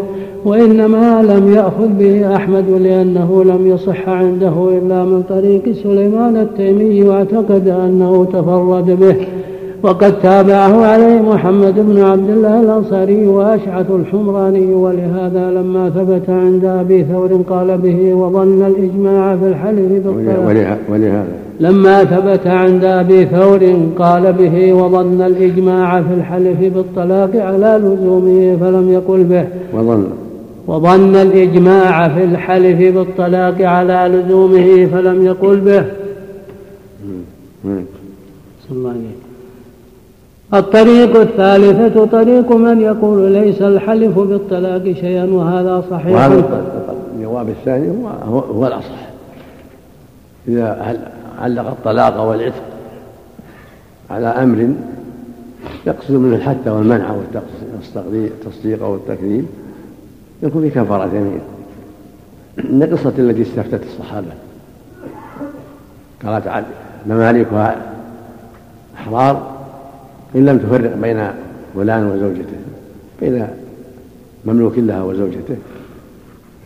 [0.46, 7.68] وإنما لم يأخذ به أحمد لأنه لم يصح عنده إلا من طريق سليمان التيمي واعتقد
[7.68, 9.16] أنه تفرد به.
[9.84, 17.04] وقد تابعه عليه محمد بن عبد الله الأنصاري وأشعث الحمراني ولهذا لما ثبت عند أبي
[17.04, 20.48] ثور قال به وظن الإجماع في الحلف بالطلاق.
[20.90, 21.28] ولهذا
[21.60, 28.90] لما ثبت عند أبي ثور قال به وظن الإجماع في الحلف بالطلاق على لزومه فلم
[28.92, 29.46] يقل به.
[29.74, 30.04] وظن.
[30.68, 35.86] وظن الإجماع في الحلف بالطلاق على لزومه فلم يقل به.
[40.54, 46.16] الطريق الثالثة طريق من يقول ليس الحلف بالطلاق شيئا وهذا صحيح.
[46.16, 46.64] وهذا
[47.16, 47.90] الجواب الثاني
[48.28, 49.10] هو, هو الأصح
[50.48, 50.98] إذا
[51.40, 52.64] علق الطلاق والعتق
[54.10, 54.70] على أمر
[55.88, 57.16] يقصد منه الحث والمنع
[57.96, 59.46] والتصديق والتكذيب
[60.44, 61.42] يكون في كفارة يمين
[62.60, 64.28] إن القصة التي استفتت الصحابة.
[66.26, 66.66] قالت
[67.08, 67.76] ممالكها
[68.96, 69.58] أحرار
[70.36, 71.28] إن لم تفرق بين
[71.76, 72.58] فلان وزوجته
[73.22, 73.48] بين
[74.46, 75.56] مملوك لها وزوجته.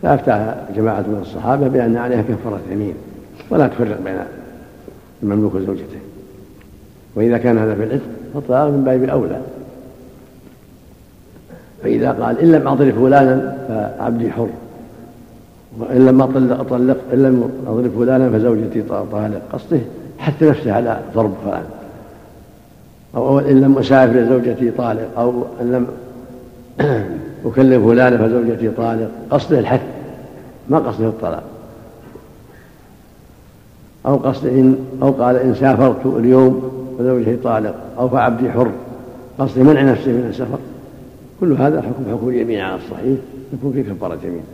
[0.02, 2.94] فأفتاها جماعة من الصحابة بأن عليها كفارة يمين
[3.50, 4.18] ولا تفرق بين
[5.22, 5.98] المملوك وزوجته.
[7.14, 8.02] وإذا كان هذا في العتق
[8.34, 9.40] فالطلاق من باب أولى
[11.86, 14.48] فإذا قال إن لم أضرب فلانا فعبدي حر.
[15.78, 19.78] وإن لم أطلق إن لم أضرب فلانا فزوجتي طالق قصده
[20.18, 21.64] حتى نفسه على ضرب فلان.
[23.16, 25.86] أو إن لم أسافر زوجتي طالق أو إن لم
[27.46, 29.80] أكلم فلانا فزوجتي طالق قصده الحث
[30.68, 31.42] ما قصده الطلاق.
[34.06, 38.70] أو قصد إن أو قال إن سافرت اليوم فزوجتي طالق أو فعبدي حر.
[39.38, 40.58] قصد منع نفسه من السفر.
[41.40, 43.18] كل هذا حكم حكم اليمين على الصحيح
[43.52, 44.44] يكون في كفارة يمين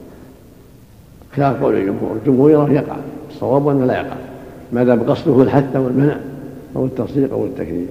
[1.37, 2.97] خلاف قول الجمهور الجمهور يرى يقع
[3.31, 4.17] الصواب أنه لا يقع.
[4.73, 6.17] ما دام قصده الحث والمنع
[6.77, 7.87] أو التصديق أو التكذيب.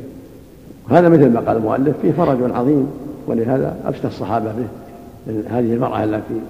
[0.90, 2.88] وهذا مثل ما قال المؤلف فيه فرج عظيم
[3.28, 4.68] ولهذا أفتى الصحابة به
[5.28, 6.42] هذه المرأة التي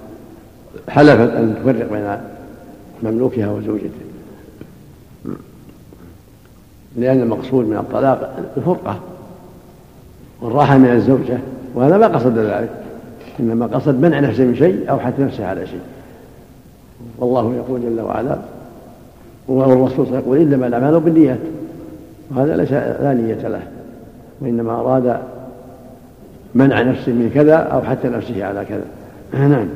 [0.88, 2.18] حلفت أن تفرق بين
[3.02, 3.90] مملوكها وزوجته.
[6.96, 9.00] لأن المقصود من الطلاق الفرقة
[10.40, 11.38] والراحة من الزوجة
[11.74, 12.70] وهذا ما قصد ذلك.
[13.40, 15.80] إنما قصد منع نفسه من شيء أو حث نفسه على شيء.
[17.18, 18.36] والله يقول جل وعلا
[19.48, 21.38] والرسول يقول إنما الأعمال بالنيات.
[22.36, 23.62] وهذا ليس لا نية له
[24.40, 25.16] وإنما أراد
[26.54, 28.84] منع نفسه من كذا أو حتى نفسه على كذا.
[29.48, 29.66] نعم.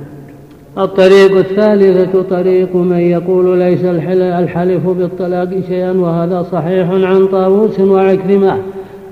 [0.78, 8.58] الطريق الثالثة طريق من يقول ليس الحلف بالطلاق شيئا وهذا صحيح عن طاووس وعكرمة.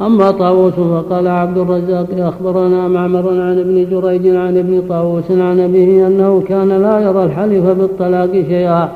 [0.02, 6.06] أما طاووس فقال عبد الرزاق أخبرنا معمر عن ابن جريج عن ابن طاووس عن أبيه
[6.06, 8.88] أنه كان لا يرى الحلف بالطلاق شيئا.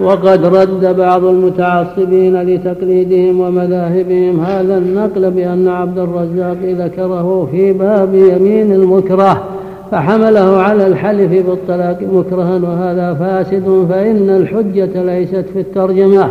[0.00, 8.72] وقد رد بعض المتعصبين لتقليدهم ومذاهبهم هذا النقل بأن عبد الرزاق ذكره في باب يمين
[8.72, 9.42] المكره
[9.90, 16.28] فحمله على الحلف بالطلاق مكرها وهذا فاسد فإن الحجة ليست في الترجمة.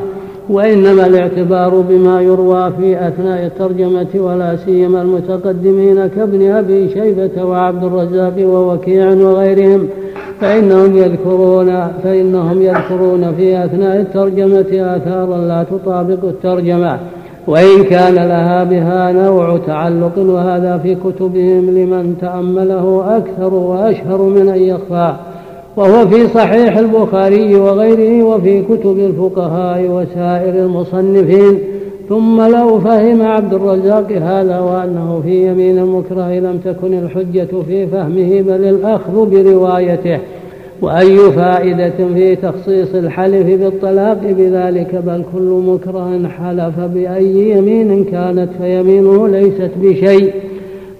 [0.50, 8.34] وإنما الاعتبار بما يروى في أثناء الترجمة ولا سيما المتقدمين كابن أبي شيبة وعبد الرزاق
[8.40, 9.88] ووكيع وغيرهم
[10.42, 17.00] فإنهم يذكرون فإنهم يذكرون في أثناء الترجمة آثارا لا تطابق الترجمة
[17.48, 24.62] وإن كان لها بها نوع تعلق وهذا في كتبهم لمن تأمله أكثر وأشهر من أن
[24.62, 25.16] يخفى.
[25.78, 31.60] وهو في صحيح البخاري وغيره وفي كتب الفقهاء وسائر المصنفين.
[32.10, 38.42] ثم لو فهم عبد الرزاق هذا وأنه في يمين المكره لم تكن الحجة في فهمه
[38.42, 40.20] بل الأخذ بروايته.
[40.82, 49.28] وأي فائدة في تخصيص الحلف بالطلاق بذلك؟ بل كل مكره حلف بأي يمين كانت فيمينه
[49.28, 50.34] ليست بشيء.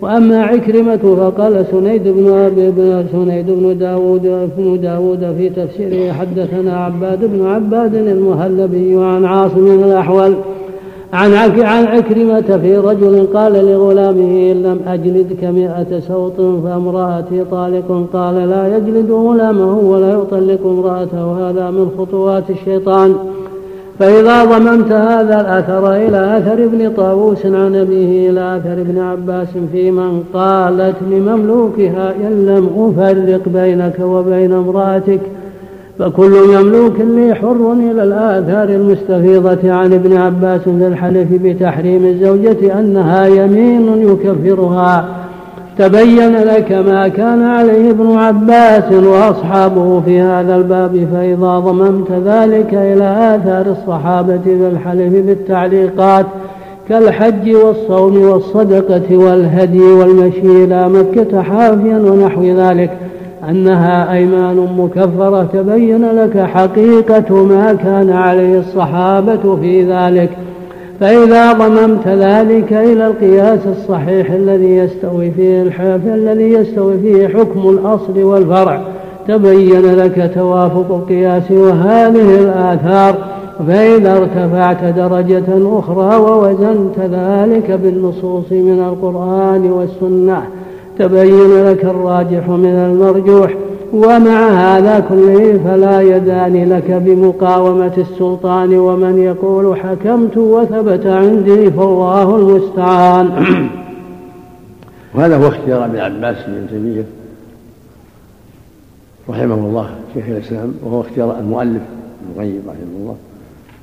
[0.04, 6.86] وأما عكرمة فقال سنيد بن أبي بن سنيد بن داود بن داود في تفسيره حدثنا
[6.86, 10.34] عباد بن عباد المهلبي عن عاصم الأحول
[11.14, 18.50] عن عن عكرمة في رجل قال لغلامه إن لم أجلدك مئة سوط فامرأتي طالق قال
[18.50, 23.16] لا يجلد غلامه ولا يطلق امرأته هذا من خطوات الشيطان.
[24.00, 29.92] فإذا ضممت هذا الأثر إلى أثر ابن طاووس عن أبيه إلى أثر ابن عباس في
[29.92, 35.20] من قالت لمملوكها إن لم أفرق بينك وبين امرأتك
[36.00, 43.28] فكل مملوك لي حر إلى الآثار المستفيضة عن ابن عباس في الحلف بتحريم الزوجة أنها
[43.28, 45.23] يمين يكفرها.
[45.78, 53.36] تبين لك ما كان عليه ابن عباس وأصحابه في هذا الباب فإذا ضممت ذلك إلى
[53.36, 56.26] آثار الصحابة في الحلف بالتعليقات
[56.90, 62.92] كالحج والصوم والصدقة والهدي والمشي إلى مكة حافيا ونحو ذلك
[63.50, 70.30] أنها أيمان مكفرة تبين لك حقيقة ما كان عليه الصحابة في ذلك.
[71.04, 78.24] فإذا ضممت ذلك إلى القياس الصحيح الذي يستوي فيه الحاف الذي يستوي فيه حكم الأصل
[78.24, 78.82] والفرع
[79.28, 83.16] تبين لك توافق القياس وهذه الآثار.
[83.68, 90.42] فإذا ارتفعت درجة أخرى ووزنت ذلك بالنصوص من القرآن والسنة
[91.00, 93.54] تبين لك الراجح من المرجوح.
[93.94, 103.30] ومع هذا كله فلا يدان لك بمقاومة السلطان ومن يقول حكمت وثبت عندي فالله المستعان.
[105.16, 107.06] وهذا هو اختيار ابن عباس بن تيمية
[109.30, 111.82] رحمه الله شيخ الإسلام وهو اختيار المؤلف
[112.22, 113.16] ابن القيم رحمه الله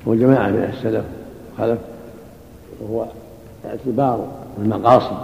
[0.05, 1.05] وجماعة من السلف
[1.57, 1.79] خلف
[2.81, 3.05] وهو
[3.65, 4.27] اعتبار
[4.61, 5.17] المقاصد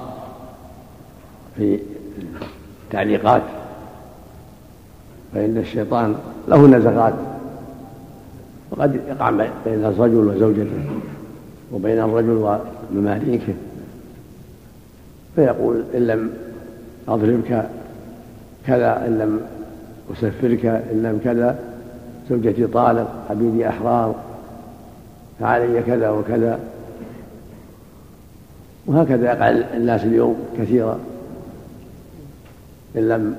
[1.57, 1.79] في
[2.85, 3.41] التعليقات.
[5.33, 6.15] فإن الشيطان
[6.47, 7.13] له نزغات.
[8.71, 9.29] وقد يقع
[9.65, 10.85] بين الرجل وزوجته
[11.73, 12.59] وبين الرجل
[12.91, 13.53] ومماليكه.
[15.35, 16.33] فيقول إن لم
[17.07, 17.69] أضربك
[18.67, 19.41] كذا إن لم
[20.11, 21.59] أسفرك إن لم كذا.
[22.29, 24.15] زوجتي طالق عبيدي أحرار
[25.39, 26.59] فعلي كذا وكذا.
[28.85, 30.99] وهكذا يقع الناس اليوم كثيرا.
[32.95, 33.35] إن لم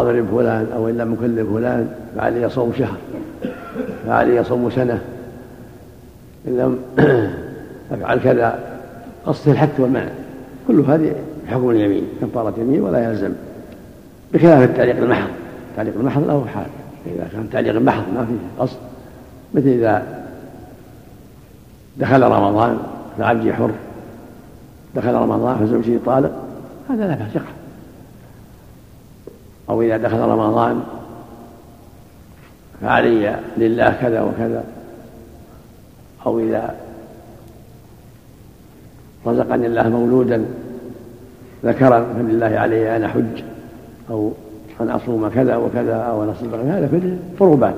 [0.00, 2.96] أضرب فلان أو إن لم أكلم فلان فعلي صوم شهر
[4.06, 5.00] فعلي صوم سنة.
[6.48, 6.78] إن لم
[7.92, 8.58] أفعل كذا
[9.26, 10.08] قصد الحث والمنع
[10.68, 11.12] كل هذه
[11.46, 13.32] حكم اليمين كفارة يمين ولا يلزم.
[14.34, 15.28] بخلاف التعليق المحض.
[15.70, 16.66] التعليق المحض له حال.
[17.06, 18.76] إذا كان تعليق المحض ما فيه قصد.
[19.54, 20.02] مثل إذا
[21.96, 22.78] دخل رمضان
[23.18, 23.70] فعبدي حر
[24.94, 26.32] دخل رمضان فزوجتي طالق.
[26.90, 27.57] هذا لا يقع
[29.70, 30.82] أو إذا دخل رمضان
[32.80, 34.64] فعلي لله كذا وكذا.
[36.26, 36.74] أو إذا
[39.26, 40.44] رزقني الله مولودا
[41.64, 43.42] ذكرا فلله علي أن أحج
[44.10, 44.32] أو
[44.80, 47.74] أن أصوم كذا وكذا أو أن أصوم هذا في القربات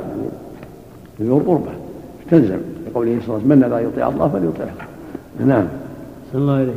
[1.18, 1.72] في القربة
[2.30, 4.74] تلزم لقوله صلى الله عليه وسلم من لا يطيع الله فليطيعه.
[5.47, 5.66] نعم.
[6.32, 6.72] صلى الله عليه.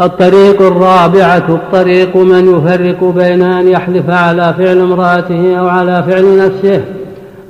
[0.00, 6.80] الطريق الرابعة الطريق من يفرق بين أن يحلف على فعل امرأته أو على فعل نفسه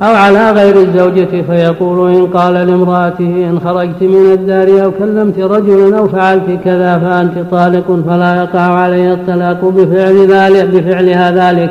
[0.03, 5.99] أو على غير الزوجة فيقول إن قال لامرأته إن خرجت من الدار أو كلمت رجلا
[5.99, 11.71] أو فعلت كذا فأنت طالق فلا يقع عليه الطلاق بفعل ذلك بفعلها ذلك.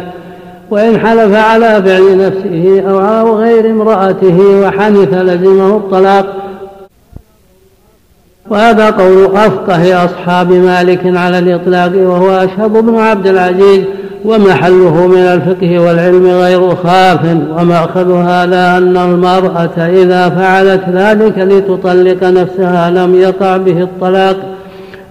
[0.72, 6.43] وإن حلف على فعل نفسه أو غير امرأته وحنث لزمه الطلاق
[8.50, 13.84] وهذا قول أفقه أصحاب مالك على الإطلاق وهو أشهب بن عبد العزيز
[14.26, 17.20] ومحله من الفقه والعلم غير خاف
[17.58, 24.36] ومأخذ هذا أن المرأة إذا فعلت ذلك لتطلق نفسها لم يقع به الطلاق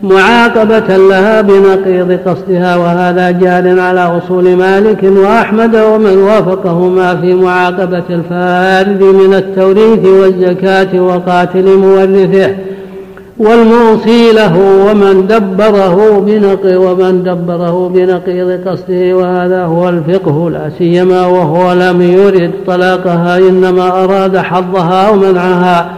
[0.03, 9.03] معاقبة لها بنقيض قصدها وهذا جار على أصول مالك وأحمد ومن وافقهما في معاقبة الفارد
[9.03, 12.55] من التوريث والزكاة وقاتل مورثه.
[13.43, 21.73] والموصي له ومن دبره بنقي ومن دبره بنقيض قصده وهذا هو الفقه لا سيما وهو
[21.73, 25.91] لم يرد طلاقها إنما أراد حظها ومنعها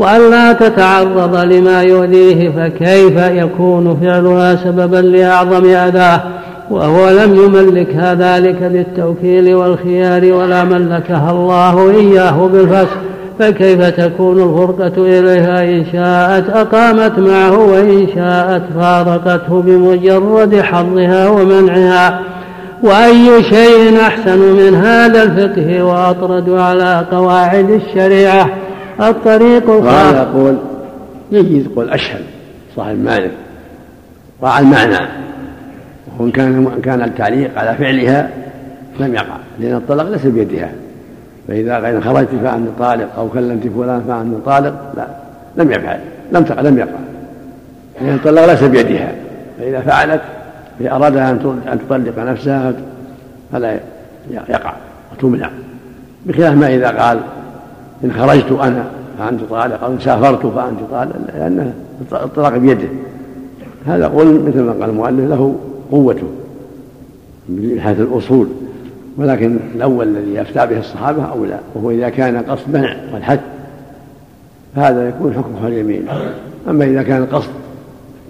[0.00, 6.22] وأن لا تتعرض لما يؤذيه فكيف يكون فعلها سببا لأعظم أذاه
[6.70, 12.98] وهو لم يملكها ذلك بالتوكيل والخيار ولا ملكها الله إياه بالفسق
[13.38, 22.20] فكيف تكون الفرقة إليها إن شاءت أقامت معه وإن شاءت فارقته بمجرد حظها ومنعها؟
[22.82, 28.50] وأي شيء أحسن من هذا الفقه وأطرد على قواعد الشريعة؟
[29.00, 30.56] الطريق وهذا يقول
[31.32, 32.20] يجي يقول أشهد
[32.76, 33.30] صاحب مالك
[34.42, 35.08] راعى المعنى
[36.18, 38.30] وإن كان كان التعليق على فعلها
[39.00, 40.70] لم يقع لأن الطلاق ليس بيدها.
[41.48, 45.06] فإذا غير خرجت فأنت طالق أو كلمت فلان فأنت طالق لا
[45.56, 46.00] لم يفعل
[46.32, 46.98] لم تقع لم يقع.
[48.00, 49.14] لأن الطلاق ليس بيدها.
[49.58, 50.20] فإذا فعلت
[50.80, 51.30] أرادها
[51.72, 52.72] أن تطلق نفسها
[53.52, 53.80] فلا
[54.30, 54.72] يقع
[55.12, 55.50] وتمنع.
[56.26, 57.18] بخلاف ما إذا قال
[58.04, 58.84] إن خرجت أنا
[59.18, 61.72] فأنت طالق أو إن سافرت فأنت طالق لأن
[62.12, 62.88] الطلاق بيده.
[63.86, 65.56] هذا قول مثل ما قال المؤلف له
[65.90, 66.26] قوته
[67.48, 68.48] من حيث الأصول.
[69.16, 73.40] ولكن الأول الذي يفتى به الصحابة أولى وهو إذا كان قصد منع والحد
[74.76, 76.08] فهذا يكون حكمه اليمين.
[76.68, 77.50] أما إذا كان قصد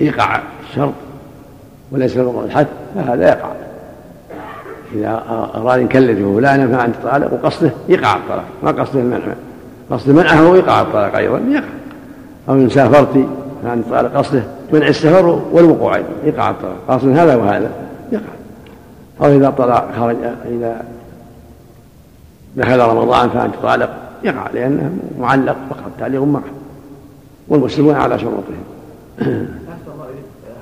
[0.01, 0.93] إيقاع الشرط
[1.93, 3.49] وليس الحد فهذا يقع.
[4.95, 5.23] إذا
[5.55, 9.35] أراد أن يكلفه فلانا فأنت طالق وقصده إيقاع الطلاق ما قصده المنع.
[9.91, 11.65] قصد منعه هو إيقاع الطلاق أيضا يقع.
[12.49, 13.27] أو إن سافرت
[13.65, 16.77] فأنت طالق قصده منع السفر والوقوع أيضا إيقاع الطلاق.
[16.89, 17.71] قصد هذا وهذا.
[19.23, 20.17] أو إذا طلع خرج
[20.51, 20.85] إذا
[22.57, 23.91] دخل رمضان فأنت طالق
[24.25, 26.43] يقع لأنه معلق فقط تعليق معه
[27.49, 28.65] والمسلمون على شروطهم.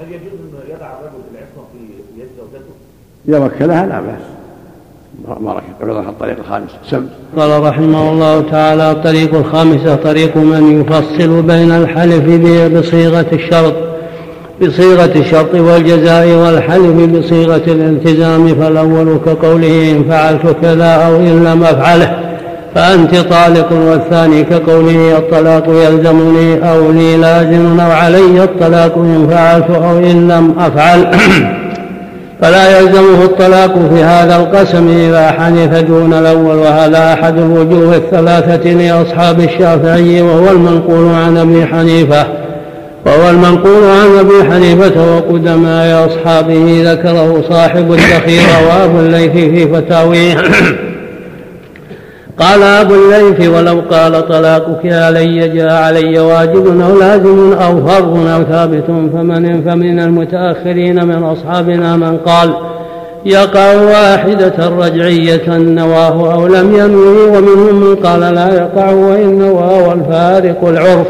[0.00, 1.78] هل يجوز أن يضع الرجل العصمة في
[2.20, 2.74] يد زوجته؟
[3.28, 4.20] إذا وكلها لا بأس.
[5.40, 6.70] ما ركب الطريق الخامس.
[6.90, 7.06] سم.
[7.36, 12.24] قال رحمه الله تعالى الطريق الخامسة طريق من يفصل بين الحلف
[12.78, 13.93] بصيغة الشرط.
[14.62, 22.16] بصيغة الشرط والجزاء والحلف بصيغة الالتزام فالأول كقوله إن فعلت كذا أو إن لم أفعله
[22.74, 29.98] فأنت طالق والثاني كقوله الطلاق يلزمني أو لي لازم أو علي الطلاق إن فعلت أو
[29.98, 31.06] إن لم أفعل.
[32.40, 39.40] فلا يلزمه الطلاق في هذا القسم إذا حنث دون الأول وهذا أحد الوجوه الثلاثة لأصحاب
[39.40, 42.43] الشافعي وهو المنقول عن أبي حنيفة.
[43.06, 50.36] وهو المنقول عن أبي حنيفة وقدماء أصحابه ذكره صاحب الذخيرة وأبو الليث في فتاويه.
[52.38, 58.42] قال أبو الليث ولو قال طلاقك علي جاء علي واجب أو لازم أو فرض أو
[58.42, 62.54] ثابت فمن فمن المتأخرين من أصحابنا من قال
[63.26, 70.68] يقع واحدة رجعية نواه أو لم ينوي ومنهم من قال لا يقع وإن نوى والفارق
[70.68, 71.06] العرف.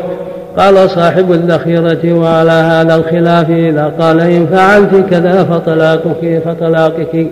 [0.58, 7.26] قال صاحب الذخيرة وعلى هذا الخلاف إذا قال إن فعلت كذا فطلاقك فطلاقك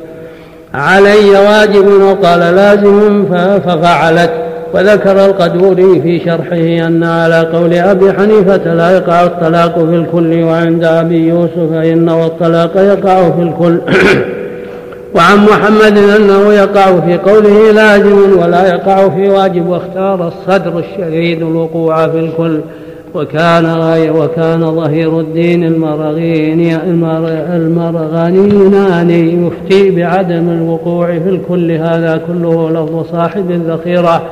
[0.74, 3.24] علي واجب وقال لازم
[3.66, 4.30] ففعلت.
[4.74, 10.84] وذكر القدوري في شرحه أن على قول أبي حنيفة لا يقع الطلاق في الكل وعند
[10.84, 13.80] أبي يوسف إنه الطلاق يقع في الكل.
[15.16, 22.08] وعن محمد أنه يقع في قوله لازم ولا يقع في واجب واختار الصدر الشديد الوقوع
[22.08, 22.60] في الكل.
[23.14, 23.66] وكان
[24.16, 26.78] وكان ظهير الدين المرغين
[27.54, 34.22] المرغنيناني يفتي بعدم الوقوع في الكل هذا كله لفظ صاحب الذخيرة.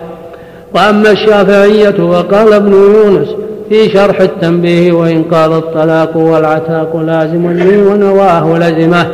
[0.74, 3.28] وأما الشافعية وقال ابن يونس
[3.68, 9.06] في شرح التنبيه وإن قال الطلاق والعتاق لازم لي ونواه لزمه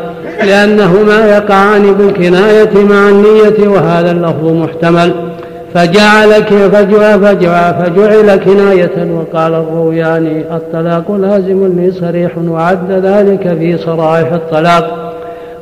[0.46, 5.25] لأنهما يقعان بالكناية مع النية وهذا اللفظ محتمل.
[5.76, 6.30] فجعل
[6.72, 15.12] فجعل, فجعل, فجعل كناية وقال الروياني الطلاق لازم لي صريح وعد ذلك في صرائح الطلاق.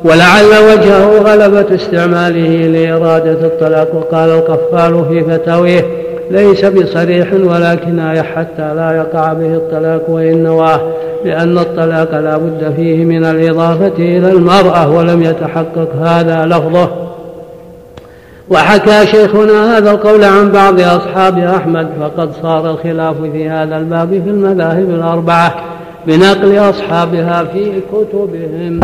[0.04, 3.94] ولعل وجهه غلبة استعماله لإرادة الطلاق.
[3.94, 5.84] وقال القفال في فتاويه
[6.30, 10.80] ليس بصريح ولكن حتى لا يقع به الطلاق وإن نواه
[11.24, 17.13] لأن الطلاق لا بد فيه من الإضافة إلى المرأة ولم يتحقق هذا لفظه.
[18.50, 24.30] وحكى شيخنا هذا القول عن بعض أصحاب أحمد فقد صار الخلاف في هذا الباب في
[24.30, 25.54] المذاهب الأربعة
[26.06, 28.80] بنقل أصحابها في كتبهم.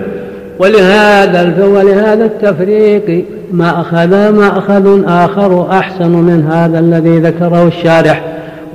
[0.60, 8.22] ولهذا ولهذا التفريق ما أخذ ما أخذ آخر أحسن من هذا الذي ذكره الشارح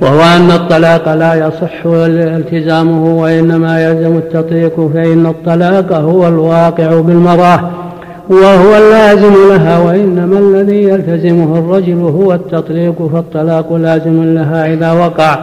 [0.00, 7.85] وهو أن الطلاق لا يصح التزامه وإنما يلزم التطليق فإن الطلاق هو الواقع بالمراه.
[8.30, 15.38] وهو اللازم لها وإنما الذي يلتزمه الرجل هو التطليق فالطلاق لازم لها إذا وقع.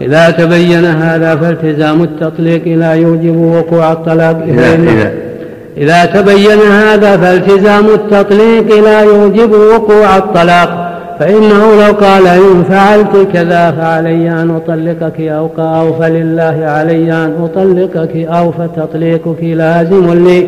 [0.00, 4.42] إذا تبين هذا فالتزام التطليق لا يوجب وقوع الطلاق.
[4.48, 5.12] إذا, إذا,
[5.76, 10.86] إذا تبين هذا فالتزام التطليق لا يوجب وقوع الطلاق.
[11.18, 18.16] فإنه لو قال إن فعلت كذا فعلي أن أطلقك أو أو فلله علي أن أطلقك
[18.16, 20.46] أو فتطليقك لازم لي.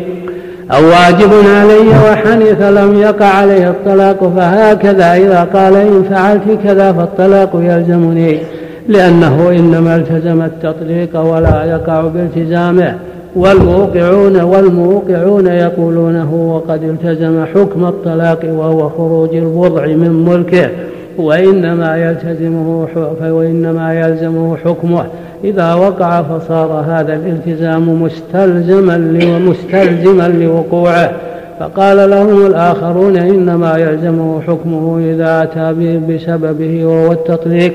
[0.71, 7.49] أو واجب علي وحنث لم يقع عليه الطلاق فهكذا إذا قال إن فعلت كذا فالطلاق
[7.55, 8.39] يلزمني
[8.87, 12.95] لأنه إنما التزم التطليق ولا يقع بالتزامه.
[13.35, 20.69] والموقعون والموقعون يقولونه وقد التزم حكم الطلاق وهو خروج الوضع من ملكه
[21.17, 22.87] وإنما يلتزمه
[23.21, 25.05] وإنما يلزمه حكمه.
[25.43, 28.97] إذا وقع فصار هذا الالتزام مستلزما
[29.39, 31.11] مستلزما لوقوعه.
[31.59, 37.73] فقال لهم الآخرون إنما يلزمه حكمه إذا أتى بسببه وهو التطليق.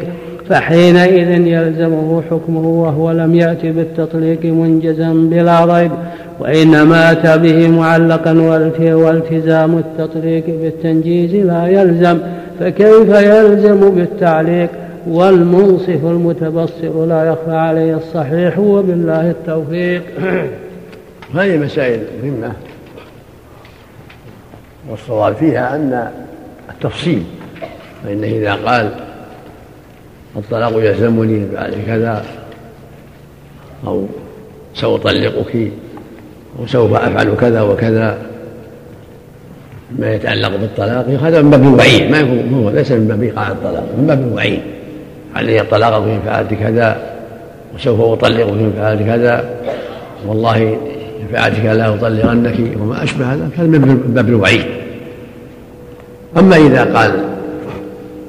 [0.49, 5.91] فحينئذ يلزمه حكمه وهو لم يأت بالتطليق منجزا بلا ريب.
[6.41, 8.33] وإنما أتى به معلقا
[8.81, 12.19] والتزام التطليق بالتنجيز لا يلزم.
[12.61, 14.69] فكيف يلزم بالتعليق؟
[15.07, 20.03] والمنصف المتبصر لا يخفى عليه الصحيح وبالله التوفيق.
[21.35, 22.53] هذه مسائل مهمة.
[24.91, 26.11] والصواب فيها أن
[26.71, 27.23] التفصيل
[28.05, 28.91] فإنه إذا قال
[30.37, 32.25] الطلاق يلزمني بعد كذا
[33.87, 34.07] أو
[34.75, 35.71] سأطلقك
[36.59, 38.19] وسوف أفعل كذا وكذا
[39.99, 43.89] ما يتعلق بالطلاق هذا من باب الوعيد ما يكون هو ليس من باب إيقاع الطلاق
[43.99, 44.61] من باب الوعيد
[45.35, 46.97] علي الطلاق إن فعلت كذا
[47.75, 49.45] وسوف أطلقك إن فعلت كذا.
[50.27, 50.79] والله
[51.21, 54.65] إن فعلت لا أطلقنك وما أشبه هذا هذا من باب الوعيد.
[56.37, 57.13] أما إذا قال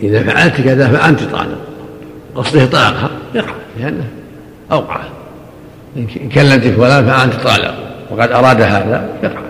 [0.01, 1.58] إذا فعلت كذا فأنت طالق
[2.36, 4.08] قصده طلاقها يقع لأنه
[4.72, 4.99] أوقع.
[5.97, 7.74] إن كلمت فلان فأنت طالق
[8.12, 9.41] وقد أراد هذا يقع.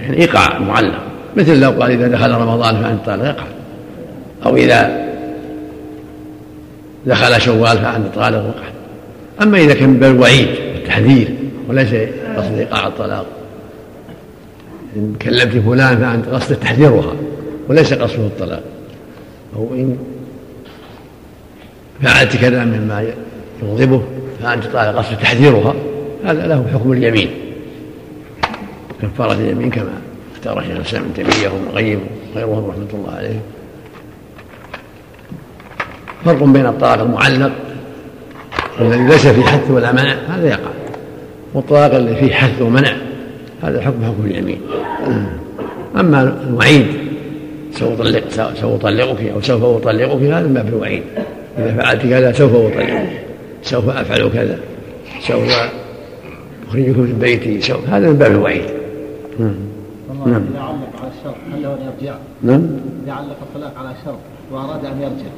[0.00, 0.98] يعني إيقاع معلق.
[1.36, 3.44] مثل لو قال إذا دخل رمضان فأنت طالق يقع.
[4.46, 5.05] أو إذا
[7.06, 8.68] دخل شوال فأنت طالق وقع
[9.42, 11.28] أما إذا كان بالوعيد والتحذير
[11.68, 11.94] وليس
[12.36, 13.26] قصد إيقاع الطلاق.
[14.96, 17.12] إن كلمت فلان فأنت قصد تحذيرها
[17.68, 18.62] وليس قصده الطلاق.
[19.56, 19.96] أو إن
[22.02, 23.12] فعلت كذا مما
[23.62, 24.02] يغضبه
[24.42, 25.74] فأنت طالق قصد تحذيرها
[26.24, 27.30] هذا له حكم اليمين.
[29.02, 29.92] كفارة اليمين كما
[30.34, 32.00] اختار شيخ الإسلام ابن تيمية وابن القيم
[32.34, 33.40] وغيرهم رحمة الله عليهم.
[36.24, 37.52] فرق بين الطلاق المعلق
[38.80, 40.70] الذي ليس فيه حث ولا منع هذا يقع.
[41.54, 42.96] والطلاق الذي فيه حث ومنع
[43.62, 44.60] هذا حكم حكم اليمين.
[45.96, 46.86] أما الوعيد
[47.72, 51.02] سوف أطلق سوف أطلقك أو سوف أطلقك هذا ما في الوعيد.
[51.58, 53.06] إذا فعلت كذا سوف أطلقك
[53.62, 54.58] سوف أفعل كذا
[55.20, 55.50] سوف
[56.68, 58.64] أخرجك من بيتي سوف هذا من باب الوعيد.
[59.38, 59.54] نعم
[60.26, 60.42] نعم.
[60.50, 62.66] إذا علق على الشرط هل له أن يرجع؟ نعم.
[63.04, 64.18] إذا علق الطلاق على شرط
[64.52, 65.30] وأراد أن يرجع.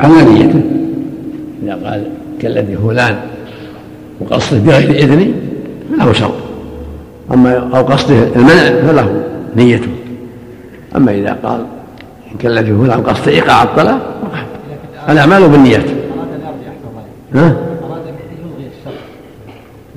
[0.00, 0.60] على نيته
[1.62, 2.04] إذا قال
[2.40, 3.16] كالذي فلان
[4.20, 5.32] وقصده بغير إذني
[5.98, 6.34] فله شرط.
[7.32, 9.22] أما أو قصده المنع فله
[9.56, 9.88] نيته.
[10.96, 11.66] أما إذا قال
[12.32, 14.00] إن كالذي فلان قصد إيقاع الطلاق
[15.08, 15.84] الأعمال بالنيات.
[17.34, 17.56] ها؟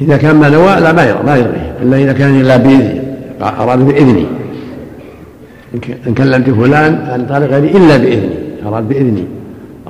[0.01, 3.01] إذا كان ما نوى لا ما ما يلغيه إلا إذا كان إلا بإذني
[3.41, 4.25] أراد بإذني
[6.07, 8.35] إن كلمت فلان عن طالق غيري إلا بإذني
[8.65, 9.23] أراد بإذني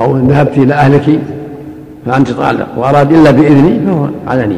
[0.01, 1.19] أو إن ذهبت إلى أهلك
[2.05, 4.55] فأنت طالق وأراد إلا بإذني فهو على نية.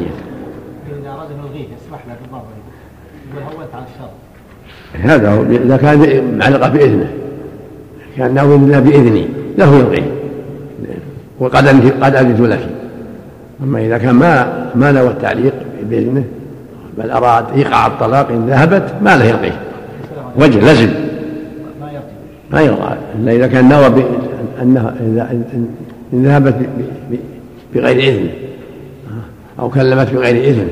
[1.02, 2.44] إذا أراد أن يلغيه يسمح له بالضبط
[3.36, 4.10] يقول على الشرط
[5.12, 7.10] هذا هو إذا كان معلقة بإذنه
[8.16, 9.26] كان ناوي إلا بإذني
[9.58, 10.12] له يلغيه
[11.38, 11.68] وقد
[12.02, 12.68] قد أذنت لك.
[13.62, 16.24] أما إذا كان ما ما نوى التعليق بإذنه
[16.98, 19.60] بل أراد إيقاع الطلاق إن ذهبت ما له يلقيه
[20.36, 20.90] وجه لزم.
[22.50, 22.94] ما يرضى.
[23.14, 24.04] إلا إذا كان نوى
[24.62, 24.94] أنها
[26.12, 26.54] إن ذهبت
[27.74, 28.28] بغير إذن.
[29.60, 30.68] أو كلمت بغير إذن.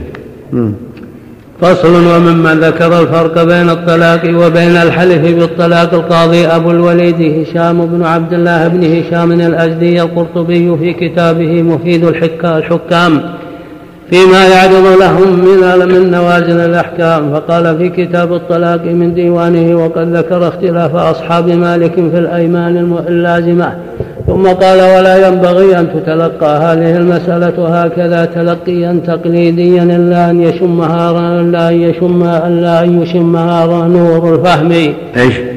[1.60, 8.32] فصل وممن ذكر الفرق بين الطلاق وبين الحلف بالطلاق القاضي أبو الوليد هشام بن عبد
[8.32, 13.35] الله بن هشام الأزدي القرطبي في كتابه مفيد الحكام.
[14.10, 17.32] فيما يعرض لهم من من نوازل الأحكام.
[17.32, 23.72] فقال في كتاب الطلاق من ديوانه وقد ذكر اختلاف أصحاب مالك في الأيمان اللازمة.
[24.26, 31.68] ثم قال ولا ينبغي أن تتلقى هذه المسألة هكذا تلقيا تقليديا إلا أن يشمها إلا
[31.68, 34.72] أن يشم إلا أن يشمها نور الفهم.
[35.16, 35.55] إيش؟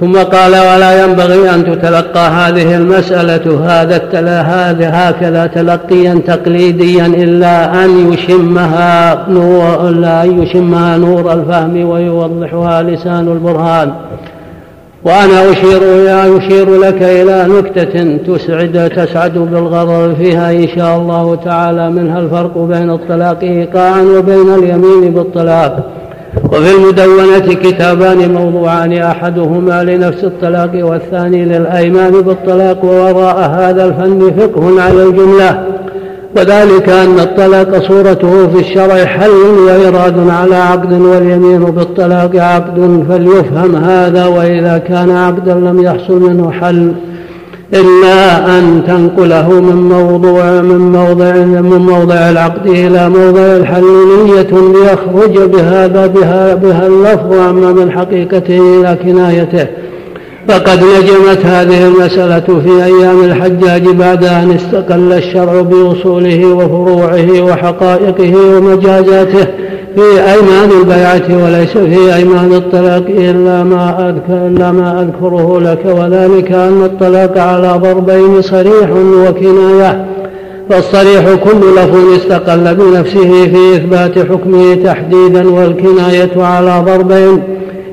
[0.00, 7.84] ثم قال ولا ينبغي أن تتلقى هذه المسألة هذا التلا هذا هكذا تلقيا تقليديا إلا
[7.84, 13.92] أن يشمها نور إلا أن يشمها نور الفهم ويوضحها لسان البرهان.
[15.04, 21.90] وأنا أشير إلى أشير لك إلى نكتة تسعد تسعد بالغرر فيها إن شاء الله تعالى
[21.90, 25.99] منها الفرق بين الطلاق إيقاعا وبين اليمين بالطلاق.
[26.52, 35.02] وفي المدونة كتابان موضوعان أحدهما لنفس الطلاق والثاني للأيمان بالطلاق ووراء هذا الفن فقه على
[35.02, 35.62] الجملة.
[36.36, 39.30] وذلك أن الطلاق صورته في الشرع حل
[39.66, 46.92] وإراد على عقد واليمين بالطلاق عقد فليفهم هذا وإذا كان عقدا لم يحصل منه حل.
[47.74, 53.84] إلا أن تنقله من موضوع من موضع من موضع العقد إلى موضع الحل
[54.24, 59.66] نية ليخرج بهذا بها بها اللفظ أما من حقيقته إلى كنايته.
[60.48, 69.46] فقد نجمت هذه المسألة في أيام الحجاج بعد أن استقل الشرع بأصوله وفروعه وحقائقه ومجازاته
[69.96, 76.52] في أيمان البيعة وليس في أيمان الطلاق إلا ما أذكر إلا ما أذكره لك وذلك
[76.52, 78.90] أن الطلاق على ضربين صريح
[79.26, 80.06] وكناية.
[80.70, 87.42] فالصريح كل لفظ استقل بنفسه في إثبات حكمه تحديدا والكناية على ضربين.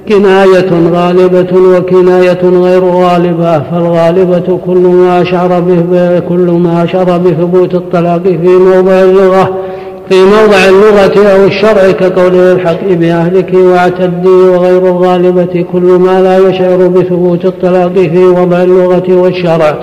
[0.09, 8.23] كناية غالبة وكناية غير غالبة فالغالبة كل ما أشعر به كل ما أشعر بثبوت الطلاق
[8.23, 9.57] في موضع اللغة
[10.09, 16.87] في موضع اللغة أو الشرع كقوله الحق بأهلك واعتدي وغير الغالبة كل ما لا يشعر
[16.87, 19.77] بثبوت الطلاق في وضع اللغة والشرع.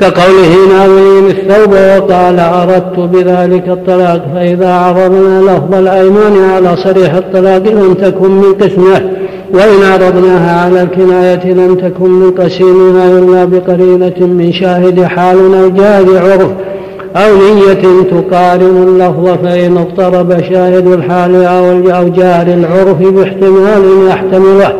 [0.00, 7.94] كقوله ناوين الثوب وقال أردت بذلك الطلاق فإذا عرضنا لفظ الأيمان على صريح الطلاق لم
[7.94, 9.19] تكن من قسمه.
[9.54, 16.50] وإن عرضناها على الكناية لم تكن من قسيمها إلا بقرينة من شاهد حال أو عرف
[17.16, 24.72] أو نية تقارن اللفظ فإن اضطرب شاهد الحال أو جار العرف باحتمال يحتمله.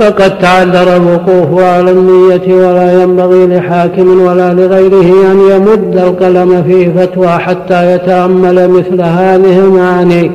[0.00, 7.28] فقد تعذر الوقوف على النية ولا ينبغي لحاكم ولا لغيره أن يمد القلم في فتوى
[7.28, 10.30] حتى يتأمل مثل هذه المعاني.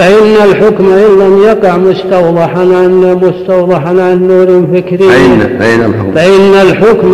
[0.00, 5.08] فإن الحكم إن لم يقع مستوضحا عن مستوضحا عن نور فكري.
[5.08, 7.12] فإن فإن الحكم؟ فإن الحكم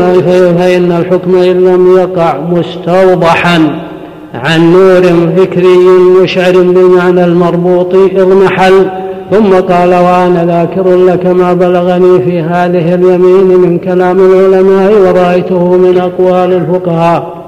[0.59, 3.81] فإن الحكم إن لم يقع مستوضحا
[4.35, 5.03] عن نور
[5.37, 5.77] فكري
[6.23, 8.87] مشعر بالمعنى المربوط اضمحل
[9.31, 15.99] ثم قال وأنا ذاكر لك ما بلغني في هذه اليمين من كلام العلماء ورأيته من
[15.99, 17.46] أقوال الفقهاء.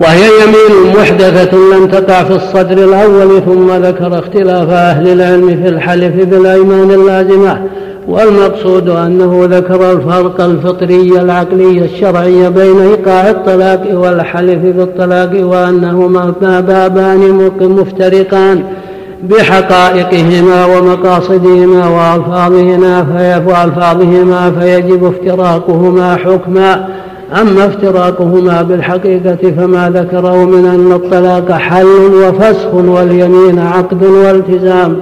[0.00, 6.14] وهي يمين محدثة لم تقع في الصدر الأول ثم ذكر اختلاف أهل العلم في الحلف
[6.24, 7.62] بالأيمان اللازمة
[8.08, 18.64] والمقصود أنه ذكر الفرق الفطري العقلي الشرعي بين إيقاع الطلاق والحلف بالطلاق وأنهما بابان مفترقان
[19.22, 21.88] بحقائقهما ومقاصدهما
[23.46, 26.88] وألفاظهما فيجب افتراقهما حكما.
[27.40, 34.96] أما افتراقهما بالحقيقة فما ذكره من أن الطلاق حل وفسخ واليمين عقد والتزام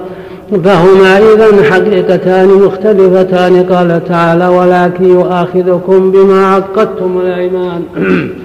[0.63, 3.63] فهما إذا حقيقتان مختلفتان.
[3.63, 7.83] قال تعالى ولكن يؤاخذكم بما عقدتم الأيمان.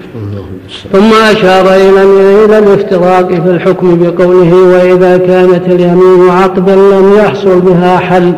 [0.91, 2.03] ثم أشار إلى
[2.45, 8.33] إلى الافتراق في الحكم بقوله وإذا كانت اليمين عقدا لم يحصل بها حل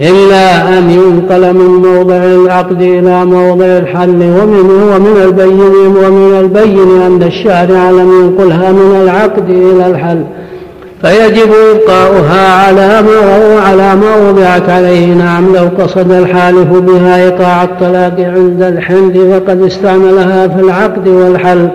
[0.00, 5.60] إلا أن ينقل من موضع العقد إلى موضع الحل ومن ومن البين
[5.96, 10.24] ومن البين أن الشارع لم ينقلها من العقد إلى الحل.
[11.02, 15.06] فيجب إبقاؤها على ما على ما وضعت عليه.
[15.06, 21.68] نعم لو قصد الحالف بها إيقاع الطلاق عند الحمد فقد استعملها في العقد والحل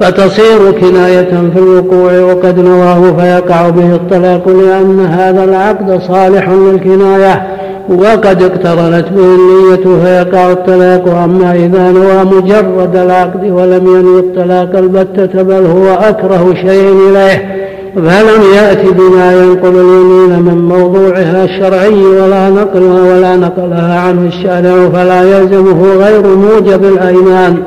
[0.00, 7.59] فتصير كناية في الوقوع وقد نواه فيقع به الطلاق لأن هذا العقد صالح للكناية.
[7.90, 15.42] وقد اقترنت به النية فيقع الطلاق أما إذا نوى مجرد العقد ولم ينوي الطلاق البتة
[15.42, 17.60] بل هو أكره شيء إليه
[17.96, 25.22] فلم يأت بما ينقل اليمين من موضوعها الشرعي ولا نقلها ولا نقلها عنه الشارع فلا
[25.22, 27.62] يلزمه غير موجب الأيمان.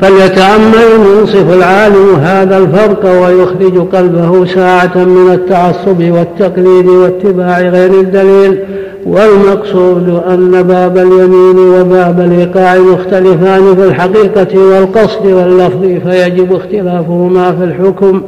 [0.00, 8.58] فليتأمل المنصف العالم هذا الفرق ويخرج قلبه ساعة من التعصب والتقليد واتباع غير الدليل.
[9.06, 18.22] والمقصود أن باب اليمين وباب الإيقاع مختلفان في الحقيقة والقصد واللفظ فيجب اختلافهما في الحكم.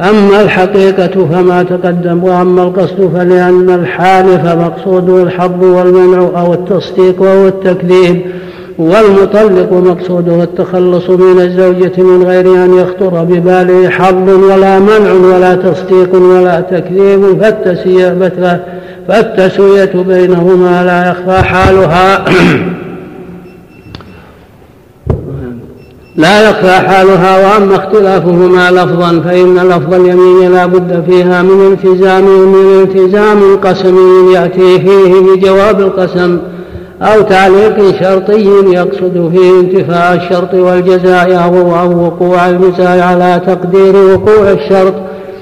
[0.00, 8.20] أما الحقيقة فما تقدم وأما القصد فلأن الحالف مقصوده الحظ والمنع أو التصديق وهو التكذيب.
[8.78, 16.14] والمطلق مقصوده التخلص من الزوجة من غير أن يخطر بباله حظ ولا منع ولا تصديق
[16.14, 17.24] ولا تكذيب
[19.08, 22.24] فالتسوية بينهما لا يخفى حالها.
[26.16, 32.82] لا يخفى حالها وأما اختلافهما لفظا فإن لفظ اليمين لا بد فيها من التزام من
[32.82, 36.38] التزام قسمي يأتي فيه بجواب القسم.
[37.02, 44.94] أو تعليق شرطي يقصد فيه انتفاء الشرط والجزاء أو وقوع الجزاء على تقدير وقوع الشرط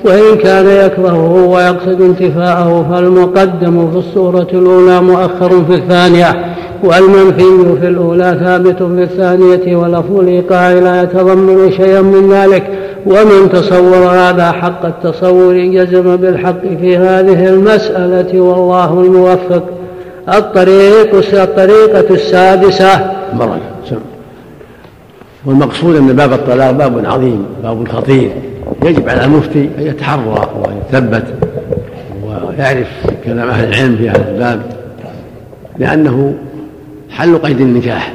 [0.04, 8.38] وإن كان يكرهه ويقصد انتفاءه فالمقدم في الصورة الأولى مؤخر في الثانية والمنفي في الأولى
[8.44, 12.62] ثابت في الثانية ولفظ الإيقاع لا يتضمن شيئا من ذلك
[13.06, 19.62] ومن تصور هذا حق التصور جزم بالحق في هذه المسألة والله الموفق.
[20.28, 23.12] الطريق الطريقة السادسة.
[23.32, 23.60] مرة.
[25.44, 28.30] والمقصود أن باب الطلاق باب عظيم باب خطير.
[28.84, 31.24] يجب على المفتي أن يتحرى ويثبت
[32.24, 32.88] ويعرف
[33.24, 34.62] كلام أهل العلم في هذا الباب
[35.78, 36.34] لأنه
[37.10, 38.12] حل قيد النكاح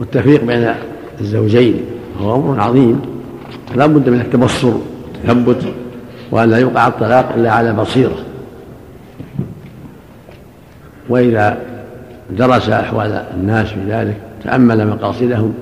[0.00, 0.74] والتفريق بين
[1.20, 1.80] الزوجين.
[2.20, 3.00] هو أمر عظيم.
[3.76, 4.72] لا بد من التبصر
[5.24, 5.62] التثبت
[6.30, 8.16] وأن لا يوقع الطلاق إلا على بصيرة.
[11.08, 11.58] وإذا
[12.30, 15.54] درس أحوال الناس في ذلك تأمل مقاصدهم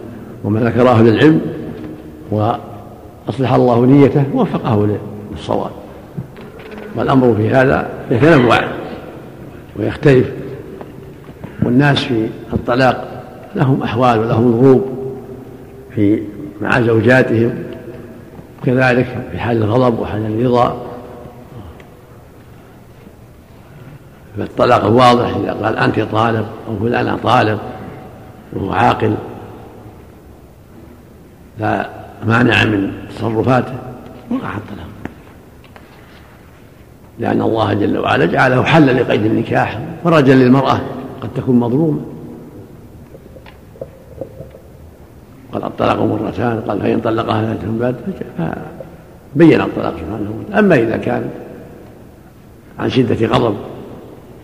[0.45, 1.40] وما ذكر أهل العلم
[2.30, 4.97] وأصلح الله نيته ووفقه
[5.32, 5.70] للصواب.
[6.97, 8.61] والأمر في هذا يتنوع
[9.76, 10.30] ويختلف
[11.62, 13.22] والناس في الطلاق
[13.57, 14.82] لهم أحوال ولهم ظروف
[15.95, 16.22] في
[16.62, 17.55] مع زوجاتهم
[18.64, 20.82] كذلك في حال الغضب وحال الرضا.
[24.39, 27.61] فالطلاق الواضح إذا قال أنت طالق أو فلان طالق
[28.53, 29.14] وهو عاقل
[31.61, 31.91] لا
[32.26, 33.74] مانع من تصرفاته.
[34.30, 34.87] وقع الطلاق.
[37.18, 40.80] لأن الله جل وعلا جعله حلا لقيد النكاح فرجا للمرأة
[41.20, 42.01] قد تكون مظلومة.
[45.53, 47.97] قال الطلاق مرتان قال فإن طلقها ثلاثة بعد
[49.35, 50.59] فبين الطلاق سبحانه وتعالى.
[50.59, 51.30] أما إذا كان
[52.78, 53.57] عن شدة غضب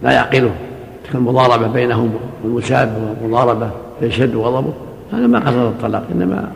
[0.03, 0.51] لا يعقله
[1.15, 2.11] المضاربة بينهم
[2.45, 3.71] والمساب والمضاربة
[4.01, 4.73] فيشد غضبه
[5.13, 6.53] هذا ما قصد الطلاق إنما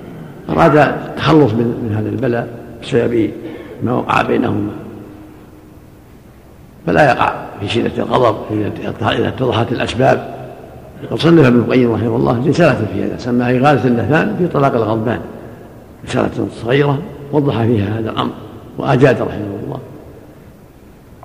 [0.51, 2.49] أراد التخلص من, من هذا البلاء
[2.83, 3.31] بسبب
[3.83, 4.71] ما وقع بينهما.
[6.87, 10.35] فلا يقع في شدة الغضب إذا اتضحت الأسباب.
[11.11, 15.21] قد صنف ابن القيم رحمه الله رسالة في هذا سماها إغاثة اللثان في طلاق الغضبان.
[16.05, 16.99] رسالة صغيرة
[17.33, 18.33] وضح فيها هذا الأمر
[18.79, 19.79] وأجاد رحمه الله.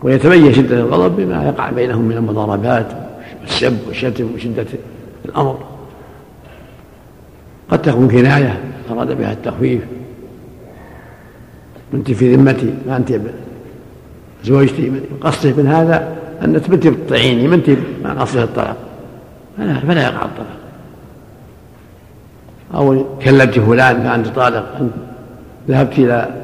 [0.03, 2.87] ويتبين شدة الغضب بما يقع بينهم من المضاربات
[3.41, 4.65] والسب والشتم وشدة
[5.25, 5.59] الأمر.
[7.69, 8.59] قد تكون كناية
[8.91, 9.81] أراد بها التخفيف
[11.93, 13.19] أنت في ذمتي ما أنت
[14.43, 14.91] زوجتي
[15.21, 17.69] قصده من هذا أن أنت بتطيعيني ما أنت
[18.03, 18.77] ما قصده الطلاق.
[19.57, 20.59] فلا, فلا يقع الطلاق.
[22.75, 24.89] أو كلمت فلان فأنت طالق
[25.69, 26.38] ذهبت إلى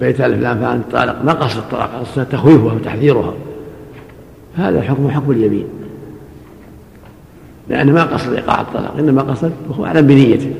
[0.00, 3.34] بيت آل فلان فأنت طالق ما قصد الطلاق قصد تخويفها وتحذيرها.
[4.56, 5.66] هذا حكم حكم اليمين.
[7.68, 10.54] لأنه ما قصد إيقاع الطلاق إنما قصد وهو أعلم بنيته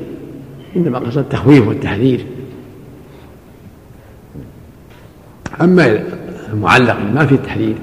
[0.75, 2.25] إنما قصد التخويف والتحذير.
[5.61, 6.03] أما
[6.53, 7.75] المعلق ما فيه تحذير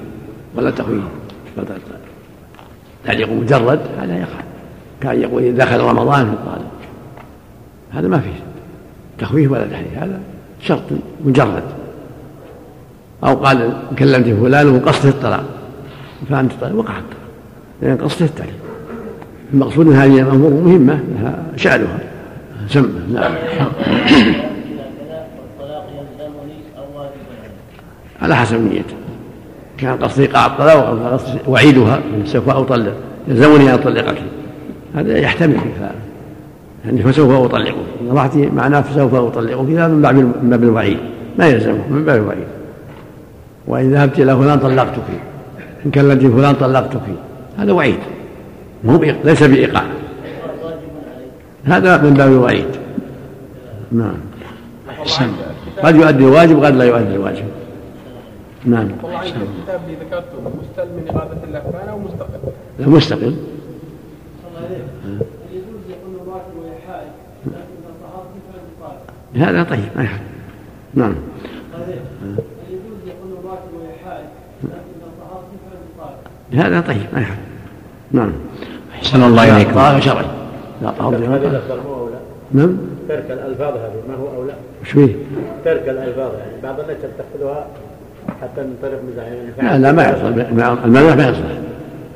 [0.55, 1.03] ولا تخويف.
[3.05, 4.41] تعليق مجرد؟ هذا يقع.
[5.01, 6.71] كان يقول إذا دخل رمضان في الطالق
[7.91, 8.43] هذا ما فيه.
[9.19, 10.03] تخويف ولا تحذير.
[10.03, 10.19] هذا
[10.61, 10.83] شرط
[11.25, 11.63] مجرد.
[13.23, 15.43] أو قال كلمت فلان وقصده الطلاق.
[16.29, 17.27] فأنت طالق وقع الطلاق.
[17.81, 18.53] لأن قصده التعليق.
[19.53, 21.99] المقصود من هذه الأمور مهمة لها شأنها.
[22.69, 23.31] سمة نعم.
[28.21, 28.95] على حسب نيته
[29.77, 32.93] كان قصدي إيقاع الطلاق أو قصدي أعيدها سوف أطلق
[33.27, 34.17] يلزمني أن أطلقك.
[34.95, 35.57] هذا يحتمل
[36.85, 40.97] يعني فسوف أطلقك إن رحتي معناه فسوف أطلقك هذا من باب الوعيد.
[41.39, 42.47] ما يلزمه من باب الوعيد.
[43.67, 45.01] وإن ذهبت إلى فلان طلقتك.
[45.85, 47.01] إن كلمت فلان طلقتك.
[47.57, 47.99] هذا وعيد.
[48.83, 49.83] مو ليس بإيقاع.
[51.65, 52.67] هذا من باب الوعيد.
[53.91, 54.17] نعم.
[55.83, 57.45] قد يؤدي الواجب وقد لا يؤدي الواجب
[58.65, 58.87] نعم.
[59.03, 62.39] والله الكتاب اللي ذكرته مستل من إغاثة الأحفان أو مستقل؟
[62.79, 63.35] لا مستقل.
[69.37, 70.19] هذا طيب ما يحل
[70.93, 71.15] نعم.
[76.53, 77.35] هذا طيب ما يحل
[78.11, 78.31] نعم.
[78.95, 79.73] أحسن الله إليكم.
[79.73, 80.25] طاهر شرعي.
[80.81, 81.17] لا طهر
[82.51, 82.77] نعم.
[83.09, 85.15] ترك الألفاظ هذه ما هو أولى وش فيه؟
[85.65, 87.67] ترك الألفاظ يعني بعض الناس تتخذها
[88.41, 89.25] حتى من طريق مزاح
[89.71, 90.47] لا لا ما يصلح
[90.85, 91.47] المزح ما يصلح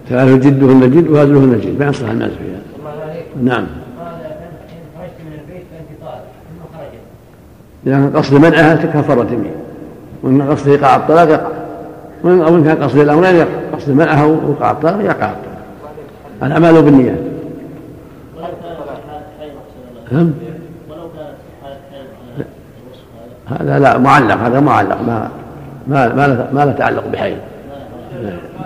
[0.09, 2.61] ثلاث جدهن جد وهزلهن جد ما يصلح المزح فيها.
[3.43, 3.67] نعم.
[7.86, 9.51] كان قصد منعها كفرت يمين
[10.23, 11.47] وإن قصد إيقاع الطلاق يقع.
[12.25, 13.47] أو إن كان قصد الأمرين يقع.
[13.73, 15.61] قصد منعها وإيقاع الطلاق يقع الطلاق.
[16.43, 17.17] الأعمال بالنيات
[20.11, 20.32] نعم
[23.59, 25.01] هذا لا معلق هذا معلق.
[25.01, 25.29] ما
[25.88, 27.38] ما ما ما له تعلق بحيض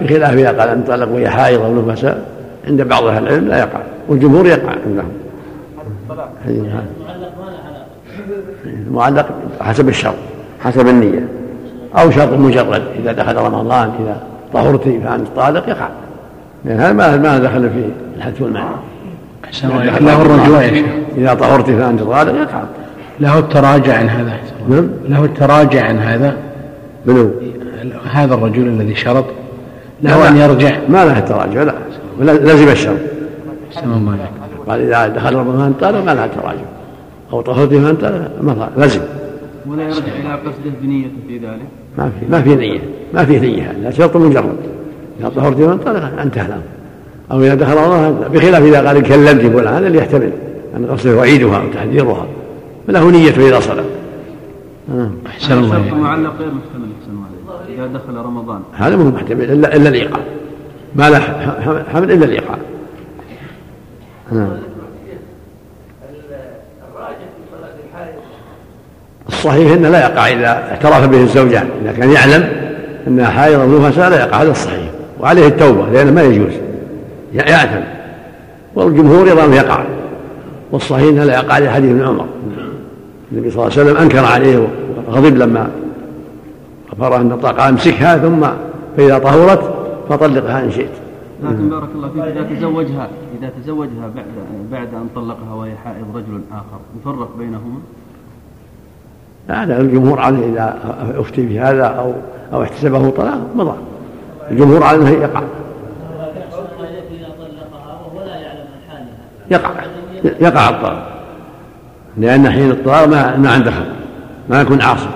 [0.02, 2.26] بخلاف إذا قال أن طلق وهي حائض أو نفساء
[2.68, 3.80] عند بعض أهل العلم لا يقع.
[4.08, 5.12] والجمهور يقع عندهم.
[8.88, 9.26] المعلق
[9.62, 10.16] حسب الشرط
[10.64, 11.28] حسب النية.
[11.98, 14.18] أو شرط مجرد إذا دخل رمضان إذا
[14.54, 15.90] طهرتي فأنت طالق يقع
[16.66, 18.66] لأن هذا ما ما دخل في الحدث والمعنى
[20.00, 20.86] له الرجوع يا شيخ.
[21.18, 22.64] إذا طهرت فأنت طالق يقع
[23.20, 24.34] له التراجع عن هذا.
[24.70, 24.90] نعم.
[25.08, 26.36] له التراجع عن هذا.
[27.06, 27.32] منو؟
[28.12, 29.26] هذا الرجل الذي شرط.
[30.04, 30.78] له أن يرجع.
[30.90, 31.74] ما له التراجع لا.
[32.20, 32.98] لزم الشرط.
[34.68, 36.75] قال إذا دخل رمضان طالق ما له التراجع
[37.34, 39.02] أو طهرت فأنت ما لزم
[39.68, 41.68] ولا يرجع إلى قصده بنية في ذلك؟
[41.98, 42.80] ما في ما في نية
[43.14, 43.72] ما في نية.
[43.72, 44.56] هذا شرط مجرد
[45.20, 45.88] إذا طهرت فأنت
[46.20, 46.62] انتهى الأمر.
[47.32, 50.32] أو إذا دخل رمضان بخلاف إذا قال كلمت يقول هذا اللي يحتمل
[50.78, 52.26] أن قصده وعيدها وتحذيرها
[52.88, 53.84] فله نية إذا صلى
[55.28, 55.94] أحسن الله إليك.
[55.94, 58.62] معلق غير محتمل أحسن الله إذا دخل رمضان.
[58.74, 60.20] هذا مو محتمل إلا إلا الإيقاع.
[60.96, 61.20] ما له
[61.94, 62.58] حمل إلا الإيقاع.
[64.32, 64.48] نعم.
[69.46, 72.50] الصحيح انه لا يقع إذا اعترف به الزوجان إذا كان يعلم
[73.08, 74.90] انها حائض أو نفساء لا يقع هذا الصحيح.
[75.20, 76.54] وعليه التوبة لأنه ما يجوز
[77.34, 77.82] يأثم
[78.76, 79.84] والجمهور يرى انه يقع.
[80.72, 82.26] والصحيح إنه لا يقع لحديث ابن عمر.
[83.32, 84.68] النبي صلى الله عليه وسلم أنكر عليه
[85.08, 85.70] وغضب لما
[86.90, 88.48] اخبره أن قال أمسكها ثم
[88.98, 89.74] فإذا طهرت
[90.10, 90.90] فطلقها إن شئت.
[91.44, 92.24] لكن بارك الله فيك.
[92.24, 94.26] إذا تزوجها إذا تزوجها بعد
[94.72, 97.80] بعد أن طلقها وهي حائض رجل آخر يفرق بينهما؟
[99.48, 100.80] هذا الجمهور عليه إذا
[101.18, 102.14] أفتي بهذا أو
[102.54, 103.78] أو احتسبه طلاق مضى.
[104.52, 105.42] الجمهور على أنه يقع.
[109.52, 109.72] يقع.
[110.24, 111.16] يقع الطلاق.
[112.18, 113.86] لأن حين الطلاق ما ما عنده خبر
[114.50, 115.10] ما يكون عاصم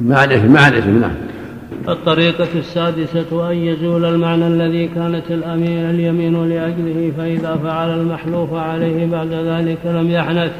[0.00, 1.10] ما عليه ما عليه نعم.
[1.88, 9.32] الطريقة السادسة أن يزول المعنى الذي كانت الأمين اليمين لأجله فإذا فعل المحلوف عليه بعد
[9.32, 10.52] ذلك لم يحنث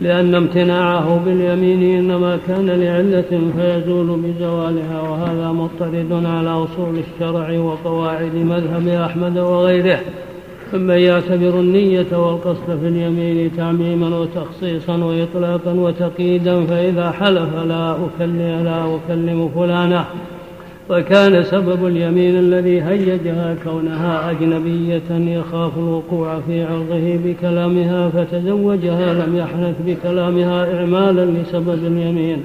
[0.00, 8.88] لأن امتناعه باليمين إنما كان لعلة فيزول بزوالها وهذا مضطرد على أصول الشرع وقواعد مذهب
[8.88, 10.00] أحمد وغيره.
[10.72, 18.96] ثم يعتبر النية والقصد في اليمين تعميما وتخصيصا وإطلاقا وتقييدا فإذا حلف لا أكلم لا
[18.96, 20.04] أكلم فلانة.
[20.90, 29.74] وكان سبب اليمين الذي هيجها كونها أجنبية يخاف الوقوع في عرضه بكلامها فتزوجها لم يحنث
[29.86, 32.38] بكلامها إعمالا لسبب اليمين.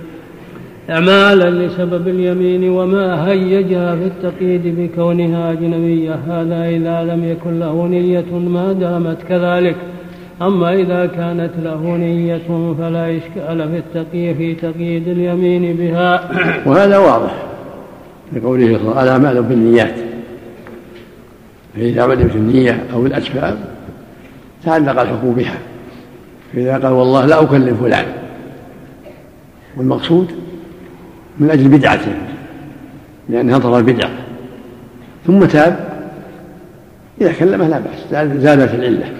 [0.89, 6.19] إعمالا لسبب اليمين وما هيجها في التقييد بكونها أجنبية.
[6.27, 9.75] هذا إذا لم يكن له نية ما دامت كذلك.
[10.41, 16.29] أما إذا كانت له نية فلا إشكال في التقييد في تقييد اليمين بها.
[16.65, 17.54] وهذا واضح.
[18.33, 19.95] لقوله الأعمال بالنيات
[21.75, 23.57] فإذا علمت النية أو الأسباب
[24.63, 25.57] تعلق الحكم بها.
[26.53, 28.05] فإذا قال والله لا أكلم فلان
[29.77, 30.31] والمقصود
[31.39, 32.11] من أجل بدعته
[33.29, 34.11] لأن نظر البدعة
[35.27, 35.89] ثم تاب
[37.21, 39.11] إذا كلمه لا بأس زادت العلة.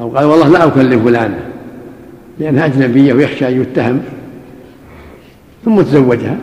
[0.00, 1.40] أو قال والله لا أكلم فلانة
[2.38, 4.00] لأنها أجنبية ويخشى أن يتهم
[5.64, 6.36] ثم تزوجها.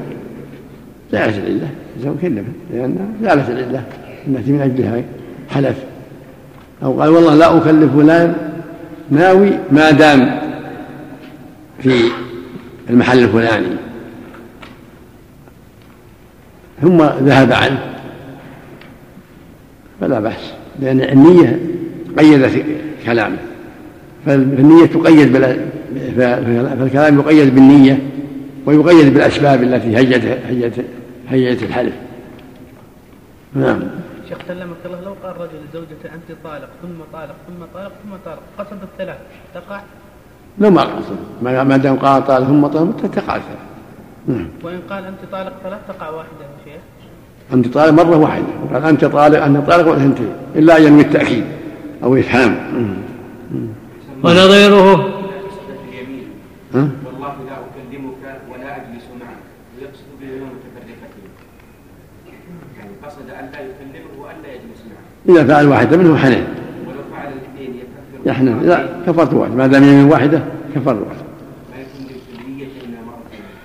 [1.16, 1.70] زالت العلة
[2.00, 2.44] تزوج كلمة
[2.74, 3.84] لأنها زالت العلة
[4.28, 5.04] التي من أجلها
[5.50, 5.76] حلف.
[6.84, 8.34] أو قال والله لا أكلف فلان
[9.12, 10.40] ناوي ما دام
[11.84, 12.02] في
[12.90, 13.68] المحل الفلاني.
[16.82, 17.80] ثم ذهب عنه.
[20.02, 21.60] فلا بأس لأن النية
[22.18, 22.66] قيدت
[23.06, 23.38] كلامه.
[24.26, 25.32] فالنية تقيد
[26.18, 28.00] فالكلام يقيد بالنية
[28.66, 30.86] ويقيد بالأسباب التي هيجت هيجت
[31.30, 31.94] هيجت الحلف.
[33.54, 33.80] نعم.
[34.30, 38.42] شيخ سلمك الله لو قال رجل لزوجته أنت طالق ثم طالق ثم طالق ثم طالق
[38.58, 39.18] قصد الثلاث
[39.54, 39.82] تقع؟
[40.60, 41.18] لو ما قصد.
[41.42, 43.66] ما دام قال طالق ثم طالق تقع الثلاث.
[44.28, 44.48] نعم.
[44.64, 46.82] وإن قال أنت طالق ثلاث تقع واحدة يا شيخ.
[47.54, 48.46] أنت طالق مرة واحدة.
[48.74, 51.46] قال أنت طالق أنت طالق وثنتين إلا أن ينوي التأكيد
[52.04, 52.52] أو إفهام
[54.24, 54.88] ونظيره
[56.74, 59.44] والله لا أكلمك ولا أجلس معك
[59.78, 61.30] ويقصد بيوم متفرقتين
[62.78, 66.44] يعني قصد أن لا يكلمه وأن لا يجلس معه إذا فعل واحدة منهم حنين.
[66.88, 69.52] ولو فعل الاثنين يكفر يحنن لا كفرت واحد.
[69.52, 70.42] ما دام يمين واحدة
[70.76, 71.26] كفر واحد.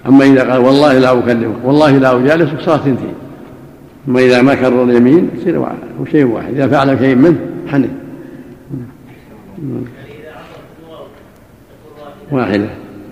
[0.08, 3.14] أما إذا قال والله لا أكلمك والله لا أجالسك صارت اثنتين
[4.08, 5.66] أما إذا ما كرر اليمين يصير
[6.10, 6.54] شيء واحد.
[6.54, 7.38] إذا فعل شيء منه
[7.68, 7.90] حنين.
[12.32, 12.68] واحدة.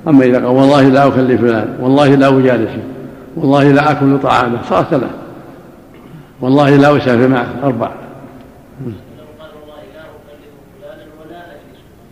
[0.08, 2.82] أما إذا قال والله لا أكلف فلان والله لا أجالسه
[3.36, 5.10] والله لا أكل طعامه صار ثلاث
[6.40, 7.90] والله لا أسافر معه أربع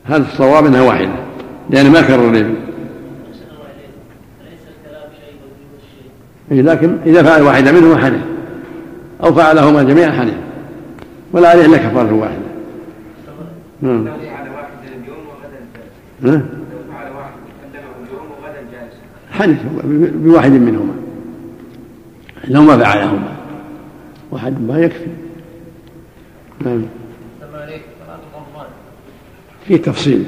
[0.04, 1.12] هذا الصواب أنها واحدة؟
[1.70, 2.56] لأن ما كرر اليمين
[6.52, 8.20] إيه لكن إذا فعل واحدة منهما حنث
[9.22, 10.34] أو فعلهما جميعا حنث
[11.32, 12.46] ولا عليه إلا كفارة واحدة.
[13.82, 14.08] نعم.
[19.30, 19.58] حنث
[20.14, 20.94] بواحد منهما.
[22.48, 23.28] لو ما فعلهما.
[24.30, 25.25] واحد ما يكفي.
[26.64, 26.82] نعم.
[29.68, 30.24] في تفصيل.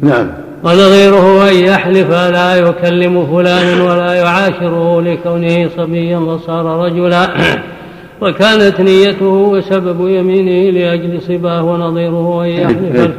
[0.00, 0.28] نعم.
[0.64, 7.28] ونظيره أن يحلف لا يكلم فلانا ولا يعاشره لكونه صبيا وصار رجلا.
[8.22, 13.10] وكانت نيته وسبب يمينه لأجل صباه ونظيره أن يحلف.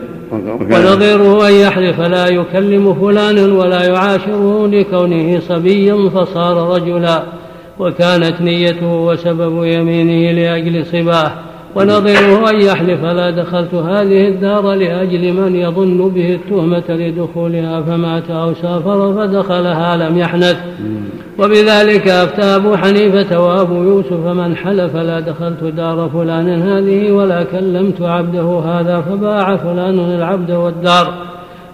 [0.71, 7.23] ونظيره أن يحلف لا يكلم فلانا ولا يعاشره لكونه صبيا فصار رجلا.
[7.79, 11.31] وكانت نيته وسبب يمينه لأجل صباه.
[11.77, 18.53] ونظيره أن يحلف لا دخلت هذه الدار لأجل من يظن به التهمة لدخولها؟ فمات أو
[18.53, 20.57] سافر فدخلها لم يحنث.
[21.39, 28.01] وبذلك أفتى أبو حنيفة وأبو يوسف من حلف لا دخلت دار فلان هذه ولا كلمت
[28.01, 31.13] عبده هذا فباع فلان العبد والدار.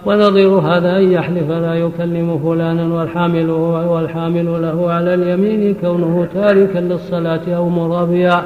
[0.06, 7.56] ونظير هذا أن يحلف لا يكلم فلانا والحامل والحامل له على اليمين كونه تاركا للصلاة
[7.56, 8.42] أو مرابيا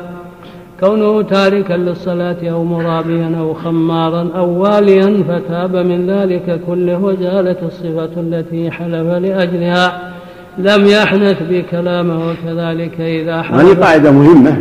[0.80, 8.20] كونه تاركا للصلاة أو مرابيا أو خمارا أو واليا فتاب من ذلك كله وزالت الصفة
[8.20, 10.12] التي حلف لأجلها.
[10.58, 13.60] لم يحنث بكلامه وكذلك إذا حلف.
[13.60, 14.56] هذه قاعدة مهمة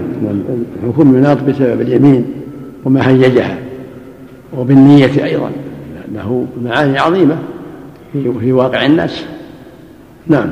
[0.83, 2.25] الحكم يناط بسبب اليمين
[2.85, 3.57] وما هيجها
[4.57, 5.51] وبالنية أيضا
[6.13, 7.37] له معاني عظيمة
[8.13, 9.25] في واقع الناس.
[10.27, 10.49] نعم.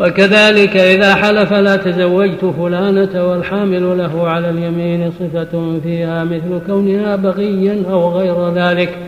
[0.00, 7.82] وكذلك إذا حلف لا تزوجت فلانة والحامل له على اليمين صفة فيها مثل كونها بغيا
[7.90, 8.98] أو غير ذلك.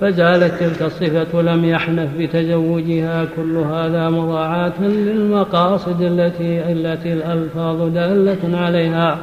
[0.00, 3.24] فزالت تلك الصفة لم يحنف بتزوجها.
[3.36, 9.18] كل هذا مراعاة للمقاصد التي التي الألفاظ دالة عليها.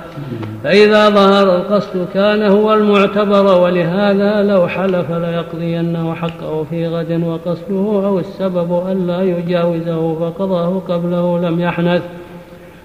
[0.64, 8.19] فإذا ظهر القصد كان هو المعتبر ولهذا لو حلف ليقضينه حقه في غد وقصده أو
[8.19, 12.02] السبب ألا يجاوزه فقضاه قبله لم يحنث.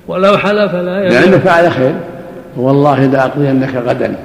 [0.08, 1.94] ولو حلف لا لأنه فعل خير.
[2.56, 4.16] والله لأقضينك غدا.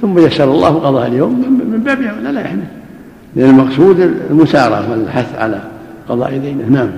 [0.00, 2.64] ثم يسر الله قضاء اليوم من باب لا لا يحنث
[3.36, 4.00] لأن المقصود
[4.30, 5.60] المسارة والحث على
[6.08, 6.68] قضاء دينه.
[6.70, 6.90] نعم.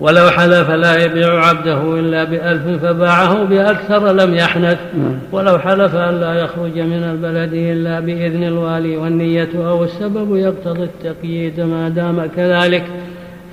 [0.00, 4.78] ولو حلف لا يبيع عبده إلا بألف فباعه بأكثر لم يحنث.
[4.98, 5.14] نعم.
[5.32, 11.60] ولو حلف أن لا يخرج من البلد إلا بإذن الوالي والنية أو السبب يقتضي التقييد
[11.60, 12.84] ما دام كذلك.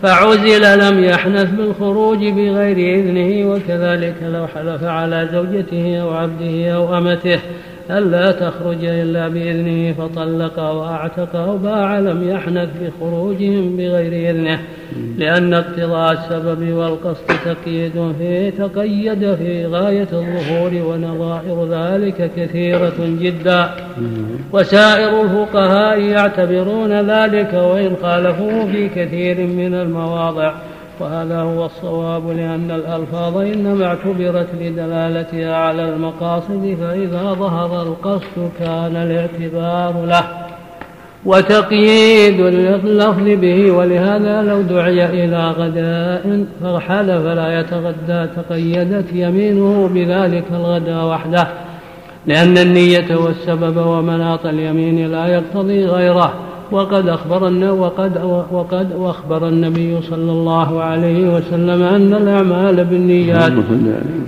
[0.04, 7.40] فعزل لم يحنث بالخروج بغير إذنه وكذلك لو حلف على زوجته أو عبده أو أمته.
[7.98, 14.60] ألا تخرج إلا بإذنه فطلق وأعتق أو باع لم يحنث بخروجهم بغير إذنه
[15.18, 23.70] لأن اقتضاء السبب والقصد تقييد فيه تقيد في غاية الظهور ونظائر ذلك كثيرة جدا.
[24.54, 30.54] وسائر الفقهاء يعتبرون ذلك وإن خالفوه في كثير من المواضع.
[31.02, 40.06] وهذا هو الصواب لأن الألفاظ إنما اعتبرت لدلالتها على المقاصد فإذا ظهر القصد كان الاعتبار
[40.06, 40.24] له.
[41.26, 51.06] وتقييد اللفظ به ولهذا لو دعي إلى غداء فحلف لا يتغدى تقيدت يمينه بذلك الغداء
[51.06, 51.48] وحده.
[52.26, 56.34] لأن النية والسبب ومناط اليمين لا يقتضي غيره.
[56.72, 58.22] وقد أخبر وقد
[58.52, 63.54] وقد وأخبر النبي صلى الله عليه وسلم أن الأعمال بالنيات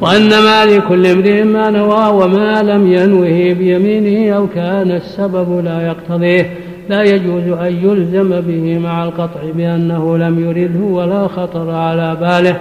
[0.02, 6.50] وأن ما لكل امرئ ما نوى وما لم ينوه بيمينه أو كان السبب لا يقتضيه.
[6.90, 12.60] لا يجوز أن يلزم به مع القطع بأنه لم يرده ولا خطر على باله.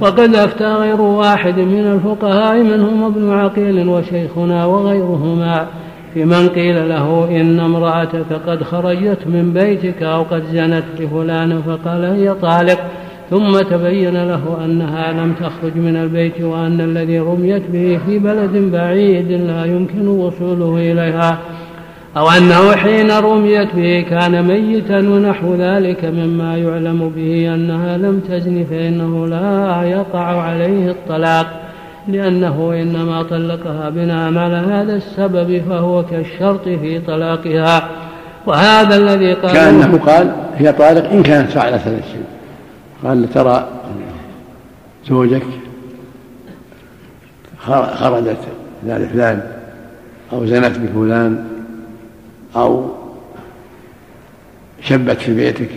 [0.00, 5.66] وقد أفتى غير واحد من الفقهاء منهم ابن عقيل وشيخنا وغيرهما.
[6.14, 12.04] في من قيل له إن امرأتك قد خرجت من بيتك أو قد زنت بفلان فقال
[12.04, 12.78] هي طالق.
[13.30, 19.32] ثم تبين له أنها لم تخرج من البيت وأن الذي رميت به في بلد بعيد
[19.32, 21.38] لا يمكن وصوله إليها.
[22.16, 28.64] أو أنه حين رميت به كان ميتا ونحو ذلك مما يعلم به أنها لم تزن
[28.70, 31.61] فإنه لا يقع عليه الطلاق.
[32.08, 37.88] لأنه إنما طلقها بناء على هذا السبب فهو كالشرط في طلاقها.
[38.46, 42.24] وهذا الذي قال كأنه قال هي طالق إن كانت فعلت هذا الشيء.
[43.04, 43.68] قال ترى
[45.08, 45.42] زوجك
[47.94, 48.38] خرجت
[48.86, 49.42] إلى فلان
[50.32, 51.44] أو زنت بفلان
[52.56, 52.90] أو
[54.80, 55.70] شبت في بيتك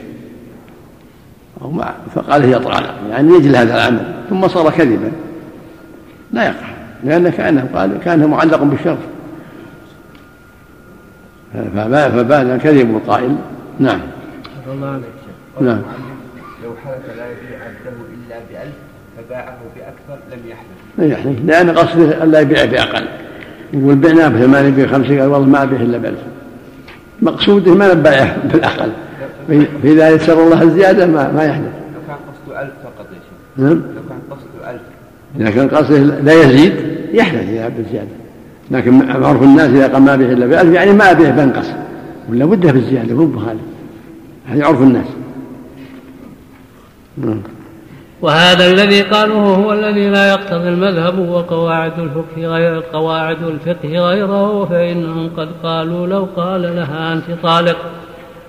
[1.62, 5.12] أو ما فقال هي طالق يعني يجل هذا العمل ثم صار كذبا.
[6.36, 6.68] لا يقع.
[7.04, 8.98] لأن كأنه قال كأنه معلق بالشرط
[11.94, 13.36] فبان كذب القائل
[13.80, 14.00] نعم.
[14.68, 15.04] الله عليك
[15.62, 15.82] نعم.
[16.64, 18.76] لو حلف لا يبيع عبده إلا بألف
[19.18, 20.98] فباعه بأكثر لم يحلف.
[20.98, 23.08] لم يحلف لأن قصده ألا يبيع بأقل.
[23.74, 26.20] يقول بعنا بثمانية بخمسة قال والله ما أبيع إلا بألف.
[27.22, 28.92] مقصوده ما نبايعه بالأقل.
[29.84, 31.66] فإذا يسر الله الزيادة ما ما يحلف.
[31.66, 33.66] لو كان قصده ألف فقط يا شيخ.
[33.66, 33.82] نعم.
[33.96, 34.02] لو
[35.40, 36.74] إذا كان قصده لا يزيد
[37.14, 38.26] يحلف إذا بالزيادة
[38.72, 41.68] لكن معروف الناس إذا قال ما به إلا بألف يعني ما به بنقص.
[42.30, 43.58] ولا بده بالزيادة مو بهذا
[44.46, 45.06] هذا عرف الناس.
[47.18, 47.42] نعم.
[48.22, 55.30] وهذا الذي قالوه هو الذي لا يقتضي المذهب وقواعد الفقه غير قواعد الفقه غيره فإنهم
[55.38, 57.78] قد قالوا لو قال لها أنت طالق.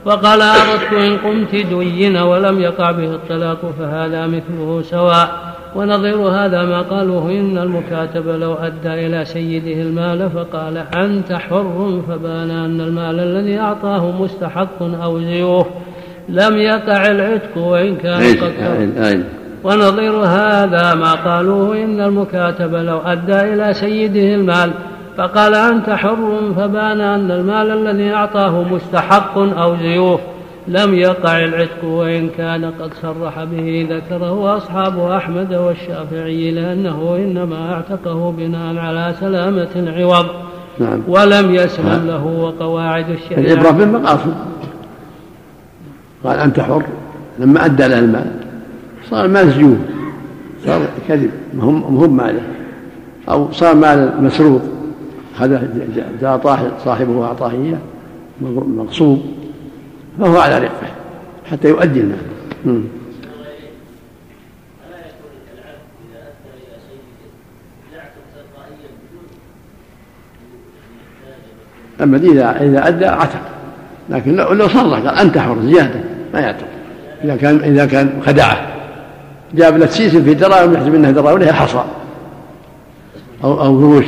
[0.05, 5.56] وقال أردت إن قمت دين ولم يقع به الطلاق فهذا مثله سواء.
[5.77, 12.51] ونظير هذا ما قالوه إن المكاتب لو أدى إلى سيده المال فقال أنت حر فبان
[12.51, 15.67] أن المال الذي أعطاه مستحق أو زيوف
[16.29, 18.53] لم يقع العتق وإن كان قد
[19.65, 24.71] ونظير هذا ما قالوه إن المكاتب لو أدى إلى سيده المال
[25.17, 30.21] فقال أنت حر فبان أن المال الذي أعطاه مستحق أو زيوف
[30.69, 38.33] لم يقع العتق وإن كان قد صرح به ذكره أصحاب أحمد والشافعي لأنه إنما اعتقه
[38.33, 40.27] بناء على سلامة العوض.
[40.79, 41.01] نعم.
[41.09, 42.07] ولم يسلم نعم.
[42.07, 43.53] له وقواعد الشريعة.
[43.53, 44.35] العبرة بالمقاصد
[46.25, 46.83] قال أنت حر.
[47.39, 48.33] لما أدى له المال.
[49.11, 49.87] صار مسجون
[50.65, 51.31] صار كذب.
[51.55, 52.43] ما هو ماله.
[53.29, 54.63] أو صار مال مسروق.
[55.39, 55.69] هذا
[56.21, 56.41] جاء
[56.85, 57.79] صاحبه وأعطاه إياه.
[58.77, 59.23] مغصوب.
[60.19, 60.87] فهو على رقه
[61.51, 62.19] حتى يؤدي المال
[72.03, 73.41] أما إذا إذا أدى عتق.
[74.09, 76.01] لكن لو صرح قال أنت حر زيادة
[76.35, 76.67] ما يعتق.
[77.25, 78.67] إذا كان إذا كان خدعه
[79.55, 81.85] جاب له سيس في دراهم يحسب إنها دراهم لها حصى.
[83.45, 84.07] أو أو قروش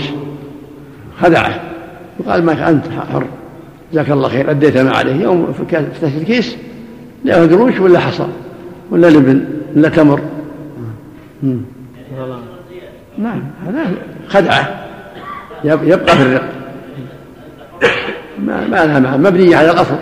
[1.20, 1.60] خدعه
[2.18, 3.26] وقال ما أنت حر.
[3.93, 5.23] جزاك الله خير اديت ما عليه.
[5.23, 6.56] يوم فتحت الكيس
[7.24, 8.27] لا قروش ولا حصى
[8.90, 9.44] ولا لبن
[9.77, 10.20] ولا تمر.
[13.19, 13.86] نعم هذا
[14.28, 14.85] خدعة.
[15.65, 16.48] يبقى في الرق.
[18.47, 19.97] ما, ما لها مبنية على الأصل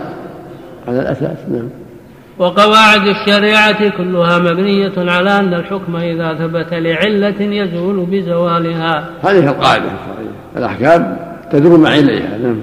[0.88, 1.68] على الأساس نعم.
[2.38, 9.10] وقواعد الشريعة كلها مبنية على أن الحكم إذا ثبت لعلة يزول بزوالها.
[9.22, 11.16] هذه القاعدة الشرعية الأحكام
[11.52, 12.60] تدور مع عليها نعم.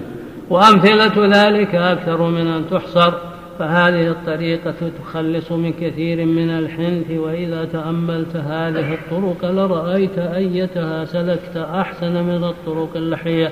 [0.50, 3.14] وأمثلة ذلك أكثر من أن تحصر
[3.60, 12.24] فهذه الطريقة تخلص من كثير من الحنث وإذا تأملت هذه الطرق لرأيت أيتها سلكت أحسن
[12.24, 13.52] من الطرق اللحية.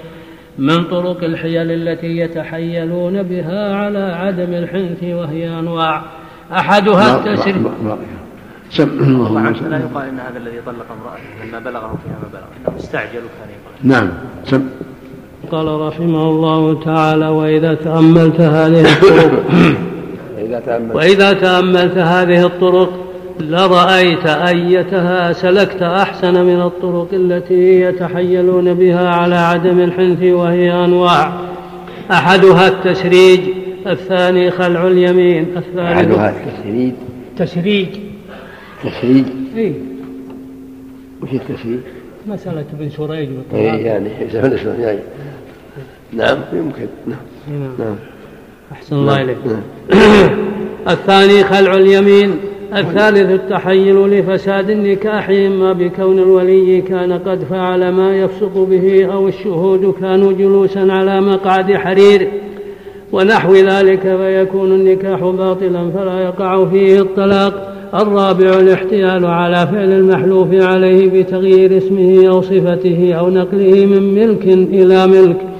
[0.57, 6.01] من طرق الحيل التي يتحيلون بها على عدم الحنث وهي أنواع.
[6.51, 7.97] أحدها التسريح طبعا
[9.51, 13.49] لا يقال إن هذا الذي طلق امرأته لما بلغه فيها ما بلغ إنه استعجل وكان
[13.49, 14.09] يقال نعم.
[14.45, 14.69] سم
[15.51, 19.43] قال رحمه الله تعالى وإذا تأملت هذه الطرق
[20.93, 22.89] وإذا تأملت هذه الطرق
[23.39, 31.33] لرأيت أيتها سلكت أحسن من الطرق التي يتحيلون بها على عدم الحنث وهي أنواع.
[32.11, 33.39] أحدها التسريج
[33.87, 36.93] الثاني خلع اليمين الثالث أحدها التسريج.
[37.37, 37.87] تسريج.
[38.83, 39.25] تسريج.
[39.57, 39.73] إيه.
[41.23, 41.79] وش التسريج؟
[42.27, 44.09] مسألة ابن سريج إيه يعني
[44.79, 44.99] يعني
[46.13, 46.87] نعم يمكن.
[47.07, 47.19] نعم.
[47.49, 47.95] نعم, نعم.
[48.71, 49.25] أحسن الله نعم.
[49.25, 49.37] إليك.
[49.45, 50.29] نعم.
[50.93, 52.35] الثاني خلع اليمين
[52.75, 59.93] الثالث التحيل لفساد النكاح إما بكون الولي كان قد فعل ما يفسق به أو الشهود
[60.01, 62.27] كانوا جلوسا على مقعد حرير.
[63.11, 67.67] ونحو ذلك فيكون النكاح باطلا فلا يقع فيه الطلاق.
[67.93, 75.07] الرابع الاحتيال على فعل المحلوف عليه بتغيير اسمه أو صفته أو نقله من ملك إلى
[75.07, 75.50] ملك.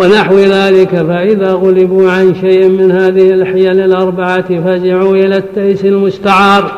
[0.00, 6.72] ونحو ذلك فإذا غلبوا عن شيء من هذه الحيل الأربعة فزعوا إلى التيس المستعار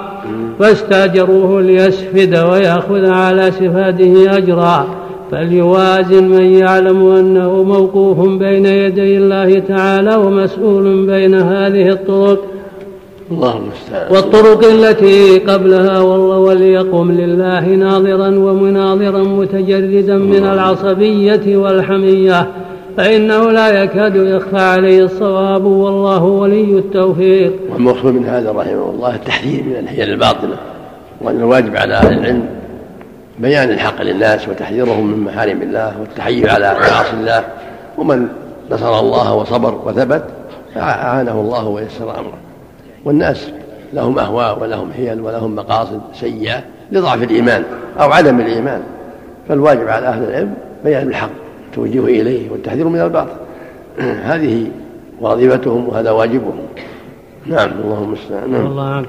[0.58, 4.86] فاستأجروه ليسفد ويأخذ على سفاده أجرا.
[5.30, 12.44] فليوازن من يعلم أنه موقوف بين يدي الله تعالى ومسؤول بين هذه الطرق.
[13.30, 14.12] الله المستعان.
[14.12, 22.46] والطرق التي قبلها والله وليقم لله ناظرا ومناظرا متجردا من العصبية والحمية.
[22.96, 27.52] فإنه لا يكاد يخفى عليه الصواب والله ولي التوفيق.
[27.72, 30.56] والمقصود من هذا رحمه الله التحذير من الحيل الباطلة
[31.20, 32.46] وأن الواجب على أهل العلم
[33.38, 37.44] بيان الحق للناس وتحذيرهم من محارم الله والتحيي على معاصي الله.
[37.98, 38.28] ومن
[38.70, 40.24] نصر الله وصبر وثبت
[40.76, 42.38] أعانه الله ويسر أمره.
[43.04, 43.50] والناس
[43.92, 46.62] لهم أهواء ولهم حيل ولهم مقاصد سيئة
[46.92, 47.62] لضعف الإيمان
[48.00, 48.82] أو عدم الإيمان.
[49.48, 50.54] فالواجب على أهل العلم
[50.84, 51.41] بيان الحق
[51.72, 53.36] التوجيه إليه والتحذير من الباطل
[54.30, 54.66] هذه
[55.20, 56.58] وظيفتهم وهذا واجبهم.
[57.46, 58.66] نعم اللهم المستعان نعم.
[58.66, 59.08] الله عنك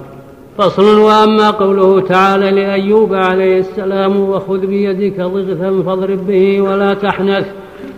[0.58, 7.46] فصل وأما قوله تعالى لأيوب عليه السلام وخذ بيدك ضغثا فاضرب به ولا تحنث.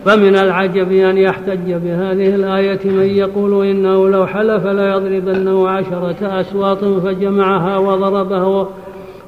[0.04, 7.78] فمن العجب أن يحتج بهذه الآية من يقول إنه لو حلف ليضربنه عشرة اسواط فجمعها
[7.78, 8.68] وضربه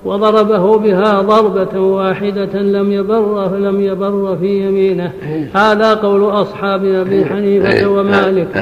[0.05, 5.12] وضربه بها ضربة واحدة لم يبر لم يبر في يمينه.
[5.55, 8.57] هذا قول أصحاب أبي حنيفة ومالك.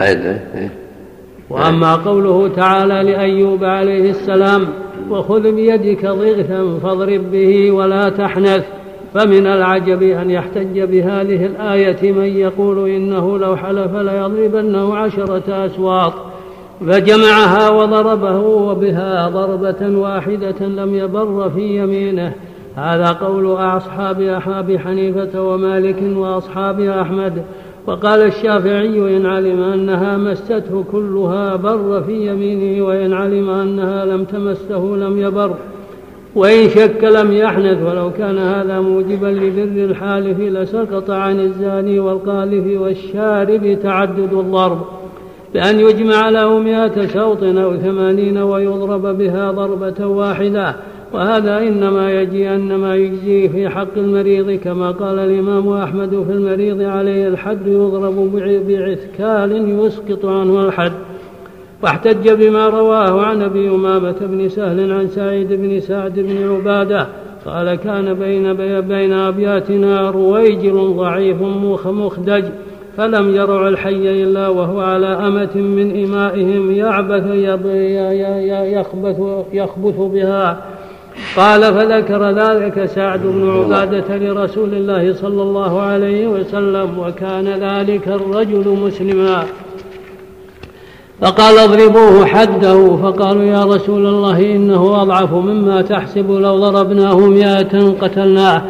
[1.50, 4.66] وأما قوله تعالى لأيوب عليه السلام
[5.10, 8.64] وخذ بيدك ضغثا فاضرب به ولا تحنث
[9.14, 16.12] فمن العجب أن يحتج بهذه الآية من يقول إنه لو حلف ليضربنه عشرة أسواط
[16.80, 22.32] فجمعها وضربه وبها ضربة واحدة لم يبر في يمينه.
[22.76, 27.42] هذا قول أصحاب أصحاب حنيفة ومالك وأصحاب أحمد.
[27.86, 34.78] وقال الشافعي إن علم أنها مسته كلها بر في يمينه وإن علم أنها لم تمسه
[34.78, 35.54] لم يبر.
[36.34, 43.78] وإن شك لم يحنث ولو كان هذا موجبا لبر الحالف لسقط عن الزاني والقاذف والشارب
[43.82, 44.78] تعدد الضرب.
[45.56, 50.76] بأن يجمع له مئة شوط أو ثمانين ويضرب بها ضربة واحدة.
[51.12, 57.28] وهذا إنما يجي أنما يجزي في حق المريض كما قال الإمام أحمد في المريض عليه
[57.28, 58.32] الحد يضرب
[58.68, 60.92] بعثكال يسقط عنه الحد.
[61.82, 67.06] واحتج بما رواه عن أبي أمامة بن سهل عن سعيد بن سعد بن عبادة
[67.46, 71.42] قال كان بين بين أبياتنا رويجل ضعيف
[71.86, 72.44] مخدج
[72.96, 77.24] فلم يرع الحي إلا وهو على أمة من إمائهم يعبث
[78.78, 79.16] يخبث,
[79.52, 80.58] يخبث بها.
[81.36, 88.78] قال فذكر ذلك سعد بن عبادة لرسول الله صلى الله عليه وسلم وكان ذلك الرجل
[88.84, 89.42] مسلما.
[91.20, 98.62] فقال اضربوه حده فقالوا يا رسول الله إنه أضعف مما تحسب لو ضربناه مئة قتلناه.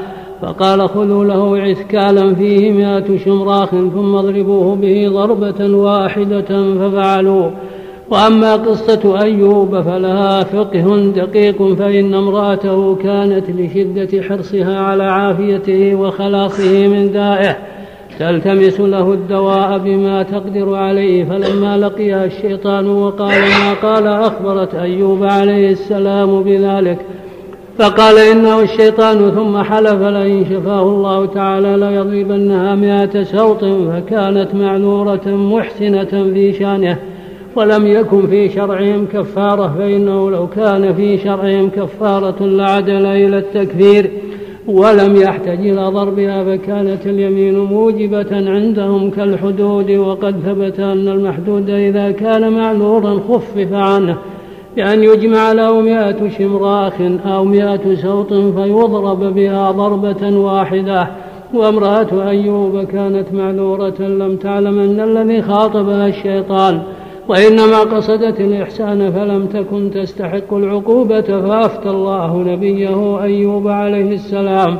[0.42, 7.50] فقال خذوا له عثكالا فيه مائة شمراخ ثم اضربوه به ضربة واحدة ففعلوا.
[8.10, 17.12] وأما قصة أيوب فلها فقه دقيق فإن امرأته كانت لشدة حرصها على عافيته وخلاصه من
[17.12, 17.56] دائه.
[18.18, 21.24] تلتمس له الدواء بما تقدر عليه.
[21.24, 26.98] فلما لقيها الشيطان وقال ما قال أخبرت أيوب عليه السلام بذلك.
[27.78, 36.30] فقال إنه الشيطان ثم حلف لئن شفاه الله تعالى ليضربنها مائة سوط فكانت معذورة محسنة
[36.34, 36.98] في شأنه
[37.56, 44.10] ولم يكن في شرعهم كفارة فإنه لو كان في شرعهم كفارة لعدل إلى التكفير
[44.66, 52.52] ولم يحتج إلى ضربها فكانت اليمين موجبة عندهم كالحدود وقد ثبت أن المحدود إذا كان
[52.52, 54.16] معذورا خفف عنه
[54.76, 56.92] بأن يجمع له مئة شمراخ
[57.26, 61.08] أو مئة سوط فيضرب بها ضربة واحدة.
[61.54, 66.82] وامرأة أيوب كانت معذورة لم تعلم أن الذي خاطبها الشيطان
[67.28, 71.20] وإنما قصدت الإحسان فلم تكن تستحق العقوبة.
[71.20, 74.76] فأفتى الله نبيه أيوب عليه السلام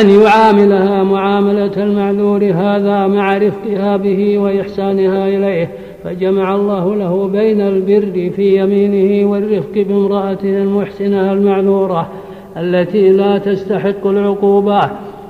[0.00, 5.70] أن يعاملها معاملة المعذور هذا مع رفقها به وإحسانها إليه.
[6.04, 12.08] فجمع الله له بين البر في يمينه والرفق بامرأته المحسنة المعذورة
[12.56, 14.80] التي لا تستحق العقوبة.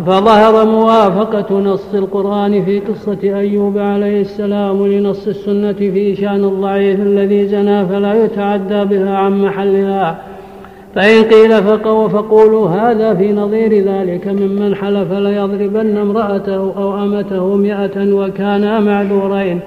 [0.06, 7.48] فظهر موافقة نص القرآن في قصة أيوب عليه السلام لنص السنة في شأن الضعيف الذي
[7.48, 10.22] زنى فلا يتعدى بها عن محلها.
[10.94, 18.14] فإن قيل فقوا فقولوا هذا في نظير ذلك ممن حلف ليضربن امرأته أو أمته مئة
[18.14, 19.60] وكانا معذورين.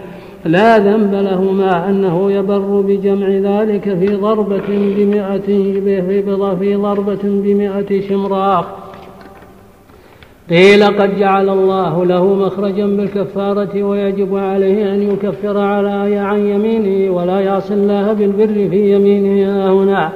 [0.45, 5.39] لا ذنب لهما أنه يبر بجمع ذلك في ضربة بمئة
[6.59, 8.65] في ضربة بمئة شمراخ
[10.49, 17.39] قيل قد جعل الله له مخرجا بالكفارة ويجب عليه أن يكفر على عن يمينه ولا
[17.39, 20.11] يعصي الله بالبر في يمينه هنا.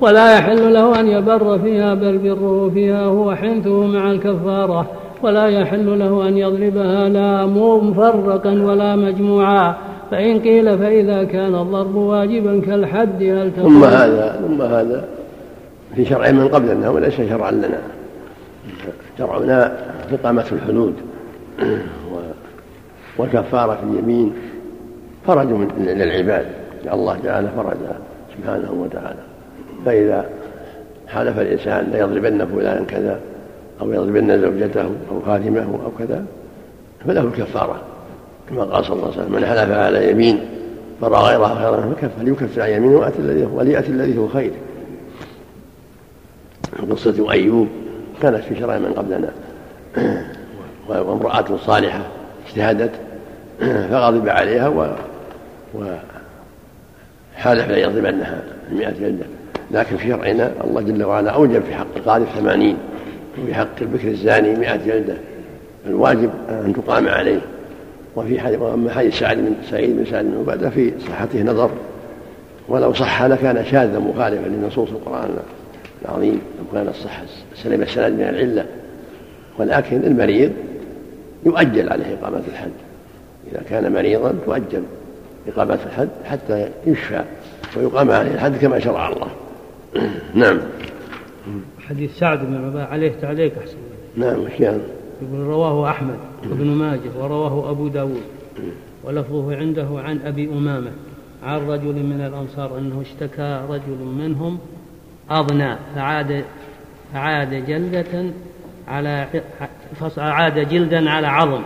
[0.00, 4.86] ولا يحل له أن يبر فيها بل بره فيها هو حنثه مع الكفارة.
[5.22, 9.76] ولا يحل له أن يضربها لا مفرقا ولا مجموعا.
[10.10, 15.04] فإن قيل فإذا كان الضرب واجبا كالحد هل ثم هذا ثم هذا
[15.94, 17.80] في شرع من قبلنا وليس شرعا لنا.
[19.18, 19.72] شرعنا
[20.12, 20.94] إقامة الحدود
[23.18, 24.32] وكفارة اليمين.
[25.26, 25.48] فرج
[25.78, 26.46] للعباد.
[26.92, 27.98] الله تعالى فرجها
[28.36, 29.20] سبحانه وتعالى.
[29.86, 30.24] فإذا
[31.08, 33.20] حلف الإنسان ليضربن فلانا كذا
[33.80, 36.24] أو يضربن زوجته أو خادمه أو كذا
[37.06, 37.80] فله الكفارة
[38.48, 40.40] كما قال صلى الله عليه وسلم من حلف على يمين
[41.00, 43.12] فرأى غيرها خيرا فليكفر عن يمينه
[43.54, 44.52] وليأتي الذي هو خير.
[46.90, 47.68] قصة أيوب
[48.22, 49.30] كانت في شرع من قبلنا.
[50.88, 52.00] وامرأة صالحة
[52.48, 52.90] اجتهدت
[53.90, 54.86] فغضب عليها و
[55.74, 58.42] وحالف لا يضربنها
[58.72, 59.26] المئة جلدة.
[59.70, 62.76] لكن في شرعنا الله جل وعلا أوجب في حق القاذف ثمانين
[63.38, 65.14] وفي حق البكر الزاني مئة جلدة.
[65.86, 67.40] الواجب أن تقام عليه.
[68.16, 71.70] وفي حديث وأما حديث سعد بن سعيد بن سعد بن عبادة في صحته نظر.
[72.68, 75.30] ولو صح لكان شاذا مخالفا لنصوص القرآن
[76.04, 76.40] العظيم.
[76.58, 77.22] لو كان الصح
[77.54, 78.66] سلم السند من العلة.
[79.58, 80.52] ولكن المريض
[81.46, 82.70] يؤجل عليه إقامة الحد.
[83.52, 84.82] إذا كان مريضا تؤجل
[85.48, 87.24] إقامة الحد حتى يشفى
[87.76, 89.28] ويقام عليه الحد كما شرع الله.
[90.34, 90.58] نعم.
[91.90, 93.76] حديث سعد بن عباده عليه تعليق أحسن
[94.16, 94.82] نعم يعني؟
[95.22, 96.16] يقول رواه أحمد
[96.50, 98.22] وابن ماجه ورواه أبو داود
[99.04, 100.90] ولفظه عنده عن أبي أمامة
[101.42, 104.58] عن رجل من الأنصار أنه اشتكى رجل منهم
[105.30, 106.44] أضنى فعاد
[107.12, 108.24] فعاد جلدة
[108.88, 109.26] على
[110.18, 111.62] عاد جلدا على عظم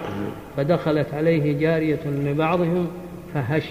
[0.57, 2.87] فدخلت عليه جارية لبعضهم
[3.35, 3.65] فهش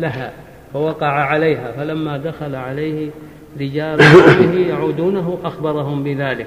[0.00, 0.32] لها
[0.72, 3.10] فوقع عليها فلما دخل عليه
[3.60, 3.98] رجال
[4.40, 6.46] به يعودونه أخبرهم بذلك.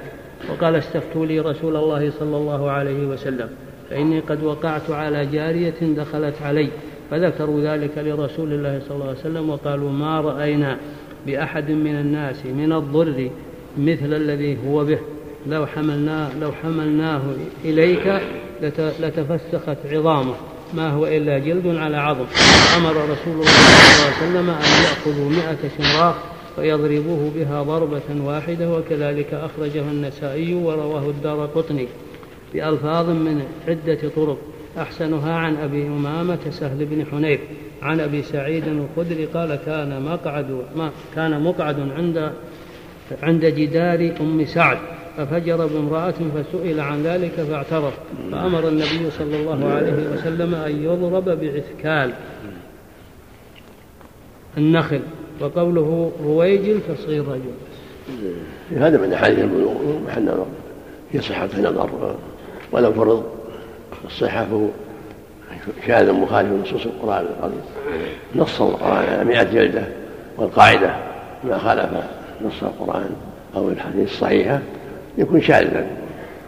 [0.49, 3.49] وقال استفتوا لي رسول الله صلى الله عليه وسلم
[3.89, 6.69] فإني قد وقعت على جارية دخلت علي
[7.11, 10.77] فذكروا ذلك لرسول الله صلى الله عليه وسلم وقالوا ما رأينا
[11.25, 13.30] بأحد من الناس من الضر
[13.77, 14.99] مثل الذي هو به.
[15.47, 17.21] لو حملناه لو حملناه
[17.65, 18.21] إليك
[18.99, 20.34] لتفسخت عظامه.
[20.73, 22.25] ما هو إلا جلد على عظم.
[22.77, 26.15] أمر رسول الله صلى الله عليه وسلم أن يأخذوا مئة شمراخ
[26.57, 31.88] ويضربوه بها ضربة واحدة وكذلك أخرجه النسائي ورواه الدار قطني
[32.53, 34.38] بألفاظ من عدة طرق.
[34.77, 37.39] أحسنها عن أبي أمامة سهل بن حنيف.
[37.81, 42.31] عن أبي سعيد الخدري قال كان مقعد ما كان مقعد عند
[43.23, 44.77] عند جدار أم سعد.
[45.17, 47.93] ففجر بامرأة فسئل عن ذلك فاعترف.
[48.31, 52.13] فأمر النبي صلى الله عليه وسلم أن يضرب بعثكال
[54.57, 55.01] النخل.
[55.44, 57.53] وقوله رويجل تصغير رجل.
[58.78, 59.74] هذا من أحاديث البلوغ
[60.07, 60.45] محل نظر.
[61.11, 62.15] في صحة نظر
[62.72, 63.24] ولو فرض
[64.06, 64.68] الصحة فهو
[65.88, 67.61] شاذ مخالف لنصوص القرآن العظيم.
[68.36, 69.84] نص القرآن على مئة جلدة.
[70.38, 70.95] والقاعدة
[71.44, 71.90] ما خالف
[72.45, 73.10] نص القرآن
[73.56, 74.60] أو الحديث الصحيحة
[75.18, 75.88] يكون شاذا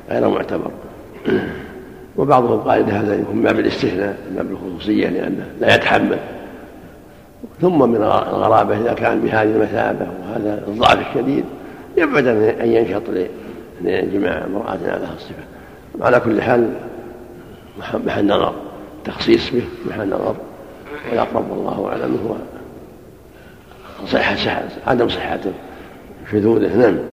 [0.10, 0.72] غير معتبر.
[2.18, 6.20] وبعضهم قال هذا يكون باب الاستثناء باب الخصوصية لأنه لا يتحمل.
[7.62, 11.46] ثم من الغرابة إذا كان بهذه المثابة وهذا الضعف الشديد
[11.98, 13.02] يبعد أن ينشط
[13.82, 15.44] لجماع امرأة على الصفة.
[16.02, 16.74] على كل حال
[18.06, 18.54] محل نظر
[19.06, 20.36] تخصيص به محل نظر
[21.10, 22.36] والأقرب والله أعلم هو
[24.08, 25.40] صحة عدم صحة
[26.32, 27.15] شذوذه نعم